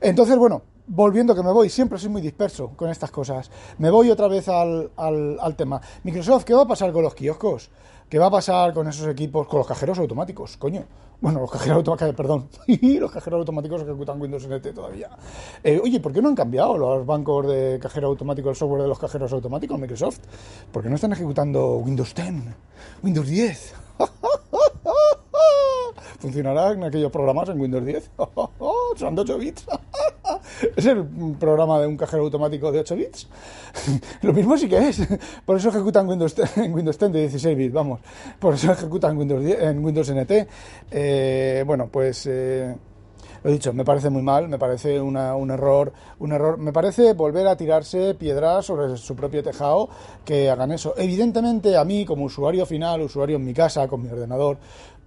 Entonces, 0.00 0.38
bueno, 0.38 0.62
volviendo 0.86 1.34
que 1.34 1.42
me 1.42 1.52
voy, 1.52 1.68
siempre 1.68 1.98
soy 1.98 2.08
muy 2.08 2.22
disperso 2.22 2.70
con 2.74 2.88
estas 2.88 3.10
cosas. 3.10 3.50
Me 3.76 3.90
voy 3.90 4.10
otra 4.10 4.28
vez 4.28 4.48
al, 4.48 4.90
al, 4.96 5.56
tema. 5.56 5.78
Microsoft, 6.04 6.44
¿qué 6.44 6.54
va 6.54 6.62
a 6.62 6.66
pasar 6.66 6.90
con 6.90 7.02
los 7.02 7.14
kioscos? 7.14 7.68
¿Qué 8.08 8.18
va 8.18 8.26
a 8.26 8.30
pasar 8.30 8.72
con 8.72 8.88
esos 8.88 9.06
equipos, 9.06 9.46
con 9.46 9.58
los 9.58 9.66
cajeros 9.66 9.98
automáticos? 9.98 10.56
Coño. 10.56 10.82
Bueno, 11.20 11.40
los 11.40 11.50
cajeros 11.50 11.76
automáticos, 11.78 12.14
perdón. 12.16 12.48
los 13.00 13.12
cajeros 13.12 13.40
automáticos 13.40 13.82
ejecutan 13.82 14.18
Windows 14.18 14.48
NT 14.48 14.72
todavía. 14.72 15.10
Eh, 15.62 15.78
oye, 15.82 16.00
¿por 16.00 16.14
qué 16.14 16.22
no 16.22 16.28
han 16.28 16.34
cambiado 16.34 16.78
los 16.78 17.04
bancos 17.04 17.46
de 17.46 17.78
cajero 17.82 18.08
automático, 18.08 18.48
el 18.48 18.56
software 18.56 18.80
de 18.82 18.88
los 18.88 18.98
cajeros 18.98 19.30
automáticos, 19.34 19.78
Microsoft? 19.78 20.20
¿Por 20.72 20.82
qué 20.82 20.88
no 20.88 20.94
están 20.94 21.12
ejecutando 21.12 21.76
Windows 21.76 22.14
10, 22.14 22.34
Windows 23.02 23.28
10? 23.28 23.74
¿Funcionarán 26.18 26.84
aquellos 26.84 27.12
programas 27.12 27.50
en 27.50 27.60
Windows 27.60 27.84
10? 27.84 28.10
Son 28.96 29.14
de 29.14 29.20
8 29.20 29.38
bits. 29.38 29.66
¿Es 30.76 30.86
el 30.86 31.04
programa 31.38 31.80
de 31.80 31.86
un 31.86 31.96
cajero 31.96 32.22
automático 32.22 32.72
de 32.72 32.80
8 32.80 32.96
bits? 32.96 33.28
Lo 34.22 34.32
mismo 34.32 34.56
sí 34.56 34.68
que 34.68 34.88
es. 34.88 35.00
Por 35.44 35.56
eso 35.56 35.68
ejecutan 35.68 36.08
Windows 36.08 36.34
10, 36.34 36.56
en 36.58 36.74
Windows 36.74 36.98
10 36.98 37.12
de 37.12 37.20
16 37.20 37.56
bits, 37.56 37.72
vamos. 37.72 38.00
Por 38.38 38.54
eso 38.54 38.72
ejecutan 38.72 39.16
Windows, 39.16 39.44
en 39.44 39.84
Windows 39.84 40.12
NT. 40.12 40.48
Eh, 40.90 41.64
bueno, 41.66 41.88
pues... 41.90 42.26
Eh, 42.26 42.74
Lo 43.42 43.50
dicho, 43.50 43.72
me 43.72 43.84
parece 43.84 44.10
muy 44.10 44.22
mal, 44.22 44.48
me 44.48 44.58
parece 44.58 45.00
una, 45.00 45.34
un 45.36 45.50
error, 45.50 45.92
un 46.18 46.32
error, 46.32 46.58
me 46.58 46.72
parece 46.72 47.12
volver 47.14 47.46
a 47.46 47.56
tirarse 47.56 48.14
piedras 48.14 48.66
sobre 48.66 48.96
su 48.96 49.14
propio 49.14 49.42
tejado 49.42 49.88
que 50.24 50.50
hagan 50.50 50.72
eso. 50.72 50.94
Evidentemente, 50.96 51.76
a 51.76 51.84
mí, 51.84 52.04
como 52.04 52.24
usuario 52.24 52.66
final, 52.66 53.02
usuario 53.02 53.36
en 53.36 53.44
mi 53.44 53.54
casa, 53.54 53.86
con 53.86 54.02
mi 54.02 54.08
ordenador, 54.08 54.58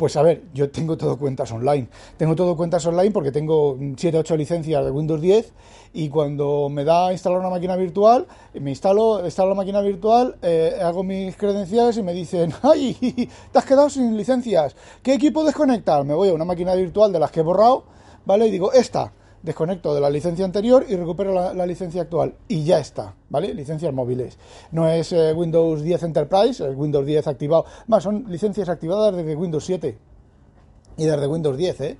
pues 0.01 0.15
a 0.15 0.23
ver, 0.23 0.41
yo 0.51 0.71
tengo 0.71 0.97
todo 0.97 1.15
cuentas 1.15 1.51
online. 1.51 1.87
Tengo 2.17 2.35
todo 2.35 2.57
cuentas 2.57 2.83
online 2.87 3.11
porque 3.11 3.31
tengo 3.31 3.77
7, 3.95 4.17
8 4.17 4.35
licencias 4.35 4.83
de 4.83 4.89
Windows 4.89 5.21
10 5.21 5.53
y 5.93 6.09
cuando 6.09 6.69
me 6.69 6.83
da 6.83 7.11
instalar 7.11 7.39
una 7.39 7.51
máquina 7.51 7.75
virtual, 7.75 8.25
me 8.53 8.71
instalo, 8.71 9.23
instalo 9.23 9.49
la 9.49 9.55
máquina 9.55 9.79
virtual, 9.81 10.37
eh, 10.41 10.79
hago 10.81 11.03
mis 11.03 11.35
credenciales 11.35 11.97
y 11.97 12.01
me 12.01 12.13
dicen, 12.13 12.51
¡ay! 12.63 13.29
Te 13.51 13.59
has 13.59 13.65
quedado 13.65 13.91
sin 13.91 14.17
licencias. 14.17 14.75
¿Qué 15.03 15.13
equipo 15.13 15.43
desconectar? 15.43 16.03
Me 16.03 16.15
voy 16.15 16.29
a 16.29 16.33
una 16.33 16.45
máquina 16.45 16.73
virtual 16.73 17.11
de 17.11 17.19
las 17.19 17.29
que 17.29 17.41
he 17.41 17.43
borrado, 17.43 17.83
¿vale? 18.25 18.47
Y 18.47 18.51
digo, 18.51 18.71
esta 18.73 19.13
desconecto 19.43 19.93
de 19.95 20.01
la 20.01 20.09
licencia 20.09 20.45
anterior 20.45 20.85
y 20.87 20.95
recupero 20.95 21.33
la, 21.33 21.65
licencia 21.65 22.03
actual. 22.03 22.35
Y 22.47 22.63
ya 22.63 22.79
está, 22.79 23.15
¿vale? 23.29 23.53
Licencias 23.53 23.93
móviles. 23.93 24.37
No 24.71 24.87
es 24.87 25.11
eh, 25.11 25.33
Windows 25.33 25.81
10 25.81 26.03
Enterprise, 26.03 26.63
el 26.63 26.75
Windows 26.75 27.05
10 27.05 27.27
activado. 27.27 27.65
Más, 27.87 28.03
son 28.03 28.25
licencias 28.27 28.69
activadas 28.69 29.15
desde 29.15 29.35
Windows 29.35 29.65
7 29.65 29.97
y 30.97 31.05
desde 31.05 31.27
Windows 31.27 31.57
10, 31.57 31.81
¿eh? 31.81 31.97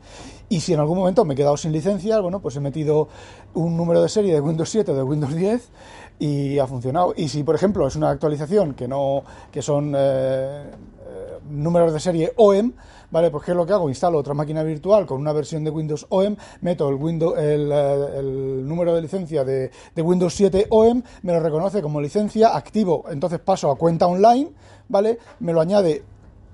Y 0.50 0.60
si 0.60 0.74
en 0.74 0.80
algún 0.80 0.98
momento 0.98 1.24
me 1.24 1.34
he 1.34 1.38
quedado 1.38 1.56
sin 1.56 1.72
licencias, 1.72 2.22
bueno, 2.22 2.42
pues 2.42 2.58
he 2.58 2.60
metido 2.60 3.08
un 3.54 3.78
número 3.78 4.02
de 4.02 4.10
serie 4.10 4.34
de 4.34 4.42
Windows 4.42 4.70
7 4.70 4.92
o 4.92 4.96
de 4.96 5.04
Windows 5.04 5.34
10 5.34 5.70
y 6.20 6.60
ha 6.60 6.68
funcionado. 6.68 7.14
Y 7.16 7.30
si, 7.30 7.44
por 7.44 7.56
ejemplo, 7.56 7.88
es 7.88 7.96
una 7.96 8.10
actualización 8.10 8.74
que 8.74 8.88
no, 8.88 9.24
que 9.50 9.62
son 9.62 9.94
eh, 9.96 9.98
eh, 9.98 11.40
números 11.50 11.94
de 11.94 12.00
serie 12.02 12.34
OEM, 12.36 12.74
Vale, 13.12 13.30
pues 13.30 13.44
¿qué 13.44 13.52
es 13.52 13.58
lo 13.58 13.66
que 13.66 13.74
hago? 13.74 13.90
Instalo 13.90 14.18
otra 14.18 14.34
máquina 14.34 14.64
virtual 14.64 15.06
con 15.06 15.20
una 15.20 15.34
versión 15.34 15.66
de 15.66 15.70
Windows 15.70 16.06
OEM, 16.10 16.38
meto 16.62 16.88
el, 16.88 16.96
Windows, 16.96 17.38
el, 17.38 17.70
eh, 17.70 18.22
número 18.64 18.96
de 18.96 19.02
licencia 19.02 19.44
de, 19.44 19.70
Windows 19.98 20.34
7 20.34 20.68
OEM, 20.70 21.04
me 21.24 21.34
lo 21.34 21.42
reconoce 21.42 21.82
como 21.82 22.00
licencia, 22.00 22.56
activo, 22.56 23.04
entonces 23.10 23.40
paso 23.40 23.70
a 23.70 23.76
cuenta 23.76 24.08
online, 24.08 24.52
¿vale? 24.88 25.20
Me 25.42 25.52
lo 25.52 25.60
añade 25.60 26.04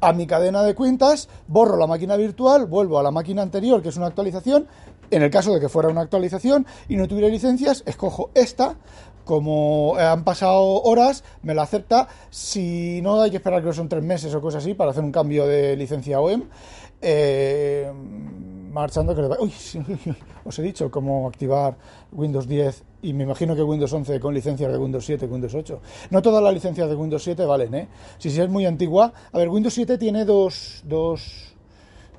a 0.01 0.13
mi 0.13 0.25
cadena 0.25 0.63
de 0.63 0.73
cuentas, 0.73 1.29
borro 1.47 1.77
la 1.77 1.85
máquina 1.85 2.15
virtual, 2.15 2.65
vuelvo 2.65 2.97
a 2.97 3.03
la 3.03 3.11
máquina 3.11 3.43
anterior, 3.43 3.83
que 3.83 3.89
es 3.89 3.97
una 3.97 4.07
actualización, 4.07 4.67
en 5.11 5.21
el 5.21 5.29
caso 5.29 5.53
de 5.53 5.59
que 5.59 5.69
fuera 5.69 5.89
una 5.89 6.01
actualización 6.01 6.65
y 6.89 6.95
no 6.95 7.07
tuviera 7.07 7.29
licencias, 7.29 7.83
escojo 7.85 8.31
esta, 8.33 8.75
como 9.27 9.95
han 9.97 10.23
pasado 10.23 10.63
horas, 10.63 11.23
me 11.43 11.53
la 11.53 11.63
acepta. 11.63 12.07
Si 12.31 13.01
no, 13.03 13.21
hay 13.21 13.29
que 13.29 13.37
esperar 13.37 13.63
que 13.63 13.73
son 13.73 13.89
tres 13.89 14.03
meses 14.03 14.33
o 14.33 14.41
cosas 14.41 14.63
así 14.63 14.73
para 14.73 14.91
hacer 14.91 15.03
un 15.03 15.11
cambio 15.11 15.45
de 15.45 15.75
licencia 15.75 16.19
OEM. 16.19 16.45
Eh, 16.99 17.91
marchando 18.71 19.13
que 19.13 19.21
Uy, 19.21 19.53
os 20.45 20.57
he 20.57 20.63
dicho 20.63 20.89
cómo 20.89 21.27
activar 21.27 21.77
Windows 22.11 22.47
10 22.47 22.83
y 23.03 23.13
me 23.13 23.25
imagino 23.25 23.55
que 23.55 23.61
Windows 23.61 23.93
11 23.93 24.19
con 24.19 24.33
licencias 24.33 24.71
de 24.71 24.77
Windows 24.77 25.05
7, 25.05 25.27
Windows 25.27 25.53
8. 25.53 25.81
No 26.09 26.21
todas 26.21 26.41
las 26.41 26.53
licencias 26.53 26.89
de 26.89 26.95
Windows 26.95 27.23
7 27.23 27.45
valen, 27.45 27.75
¿eh? 27.75 27.87
Si, 28.17 28.31
si 28.31 28.41
es 28.41 28.49
muy 28.49 28.65
antigua. 28.65 29.13
A 29.31 29.37
ver, 29.37 29.49
Windows 29.49 29.73
7 29.73 29.97
tiene 29.97 30.25
dos... 30.25 30.81
dos 30.85 31.53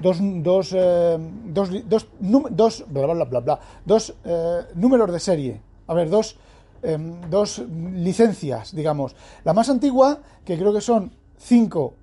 dos 0.01 0.19
dos, 0.21 0.73
eh, 0.77 1.19
dos, 1.47 1.71
dos, 1.89 2.07
dos, 2.21 2.85
bla, 2.89 3.07
bla, 3.07 3.25
bla, 3.25 3.41
bla, 3.41 3.61
dos 3.85 4.15
eh, 4.25 4.61
números 4.77 5.11
de 5.11 5.19
serie. 5.19 5.61
A 5.89 5.95
ver, 5.95 6.09
dos 6.09 6.37
Em, 6.83 7.21
dos 7.29 7.63
licencias, 7.95 8.75
digamos. 8.75 9.17
La 9.45 9.53
más 9.53 9.69
antigua, 9.69 10.21
que 10.45 10.57
creo 10.57 10.73
que 10.73 10.81
son 10.81 11.11
cinco, 11.37 11.95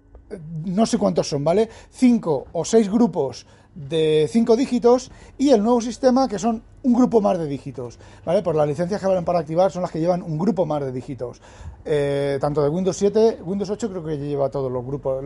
no 0.65 0.85
sé 0.85 0.97
cuántos 0.97 1.29
son, 1.29 1.43
¿vale? 1.43 1.69
Cinco 1.91 2.47
o 2.51 2.65
seis 2.65 2.89
grupos 2.91 3.45
de 3.73 4.27
cinco 4.29 4.55
dígitos 4.55 5.11
y 5.37 5.49
el 5.49 5.61
nuevo 5.61 5.81
sistema 5.81 6.27
que 6.27 6.39
son 6.39 6.63
un 6.83 6.93
grupo 6.93 7.19
más 7.19 7.37
de 7.37 7.45
dígitos, 7.45 7.99
¿vale? 8.25 8.41
Por 8.41 8.55
las 8.55 8.67
licencias 8.67 9.01
que 9.01 9.07
valen 9.07 9.25
para 9.25 9.39
activar 9.39 9.71
son 9.71 9.81
las 9.81 9.91
que 9.91 9.99
llevan 9.99 10.21
un 10.21 10.37
grupo 10.37 10.65
más 10.65 10.81
de 10.81 10.91
dígitos. 10.91 11.41
Eh, 11.83 12.37
tanto 12.39 12.61
de 12.61 12.69
Windows 12.69 12.95
7, 12.95 13.39
Windows 13.43 13.69
8 13.69 13.89
creo 13.89 14.03
que 14.03 14.17
lleva 14.17 14.49
todos 14.49 14.71
los 14.71 14.85
grupos, 14.85 15.23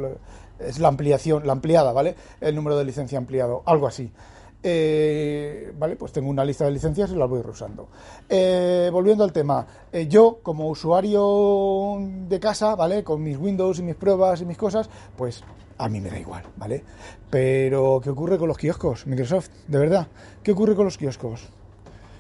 es 0.59 0.79
la 0.79 0.87
ampliación, 0.87 1.45
la 1.45 1.53
ampliada, 1.53 1.91
¿vale? 1.91 2.15
El 2.41 2.55
número 2.55 2.77
de 2.77 2.85
licencia 2.85 3.17
ampliado, 3.17 3.61
algo 3.65 3.87
así. 3.87 4.11
Eh, 4.61 5.71
vale, 5.77 5.95
pues 5.95 6.11
tengo 6.11 6.29
una 6.29 6.43
lista 6.43 6.65
de 6.65 6.71
licencias 6.71 7.11
y 7.11 7.15
las 7.15 7.29
voy 7.29 7.39
usando. 7.39 7.87
Eh, 8.27 8.89
volviendo 8.91 9.23
al 9.23 9.31
tema, 9.31 9.65
eh, 9.91 10.07
yo 10.07 10.39
como 10.43 10.67
usuario 10.69 11.97
de 12.27 12.39
casa, 12.39 12.75
¿vale? 12.75 13.03
Con 13.03 13.23
mis 13.23 13.37
Windows 13.37 13.79
y 13.79 13.83
mis 13.83 13.95
pruebas 13.95 14.41
y 14.41 14.45
mis 14.45 14.57
cosas, 14.57 14.89
pues 15.17 15.43
a 15.77 15.87
mí 15.87 16.01
me 16.01 16.09
da 16.09 16.19
igual, 16.19 16.43
¿vale? 16.57 16.83
Pero, 17.29 18.01
¿qué 18.03 18.09
ocurre 18.09 18.37
con 18.37 18.49
los 18.49 18.57
kioscos? 18.57 19.07
Microsoft, 19.07 19.49
de 19.67 19.79
verdad, 19.79 20.07
¿qué 20.43 20.51
ocurre 20.51 20.75
con 20.75 20.85
los 20.85 20.97
kioscos? 20.97 21.47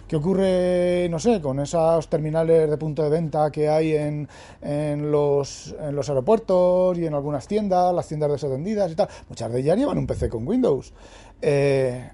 ¿Qué 0.07 0.15
ocurre, 0.15 1.07
no 1.09 1.19
sé, 1.19 1.39
con 1.39 1.59
esos 1.59 2.09
terminales 2.09 2.67
de 2.67 2.77
punto 2.77 3.03
de 3.03 3.09
venta 3.09 3.51
que 3.51 3.69
hay 3.69 3.93
en, 3.93 4.27
en, 4.59 5.11
los, 5.11 5.75
en 5.79 5.95
los 5.95 6.09
aeropuertos 6.09 6.97
y 6.97 7.05
en 7.05 7.13
algunas 7.13 7.47
tiendas, 7.47 7.93
las 7.93 8.07
tiendas 8.07 8.31
desatendidas 8.31 8.91
y 8.91 8.95
tal? 8.95 9.07
Muchas 9.27 9.51
de 9.51 9.59
ellas 9.59 9.77
llevan 9.77 9.99
un 9.99 10.07
PC 10.07 10.27
con 10.29 10.47
Windows. 10.47 10.93
Eh, 11.39 12.09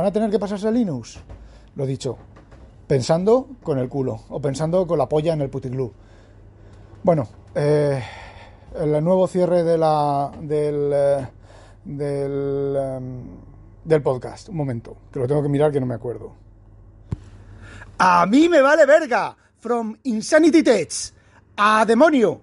¿Van 0.00 0.06
a 0.06 0.12
tener 0.12 0.30
que 0.30 0.38
pasarse 0.38 0.66
a 0.66 0.70
Linux? 0.70 1.18
Lo 1.76 1.84
dicho, 1.84 2.16
pensando 2.86 3.48
con 3.62 3.78
el 3.78 3.86
culo 3.86 4.18
o 4.30 4.40
pensando 4.40 4.86
con 4.86 4.96
la 4.96 5.06
polla 5.06 5.34
en 5.34 5.42
el 5.42 5.50
puticlub. 5.50 5.92
Bueno, 7.02 7.28
eh, 7.54 8.02
el 8.76 9.04
nuevo 9.04 9.28
cierre 9.28 9.62
de 9.62 9.76
la, 9.76 10.32
del, 10.40 10.90
eh, 10.94 11.28
del, 11.84 12.76
em, 12.80 13.24
del 13.84 14.00
podcast. 14.00 14.48
Un 14.48 14.56
momento, 14.56 14.96
que 15.12 15.18
lo 15.18 15.28
tengo 15.28 15.42
que 15.42 15.50
mirar 15.50 15.70
que 15.70 15.80
no 15.80 15.84
me 15.84 15.96
acuerdo. 15.96 16.32
A 17.98 18.24
mí 18.24 18.48
me 18.48 18.62
vale 18.62 18.86
verga. 18.86 19.36
From 19.58 19.98
Insanity 20.04 20.62
Tech. 20.62 20.90
A 21.58 21.84
demonio. 21.84 22.40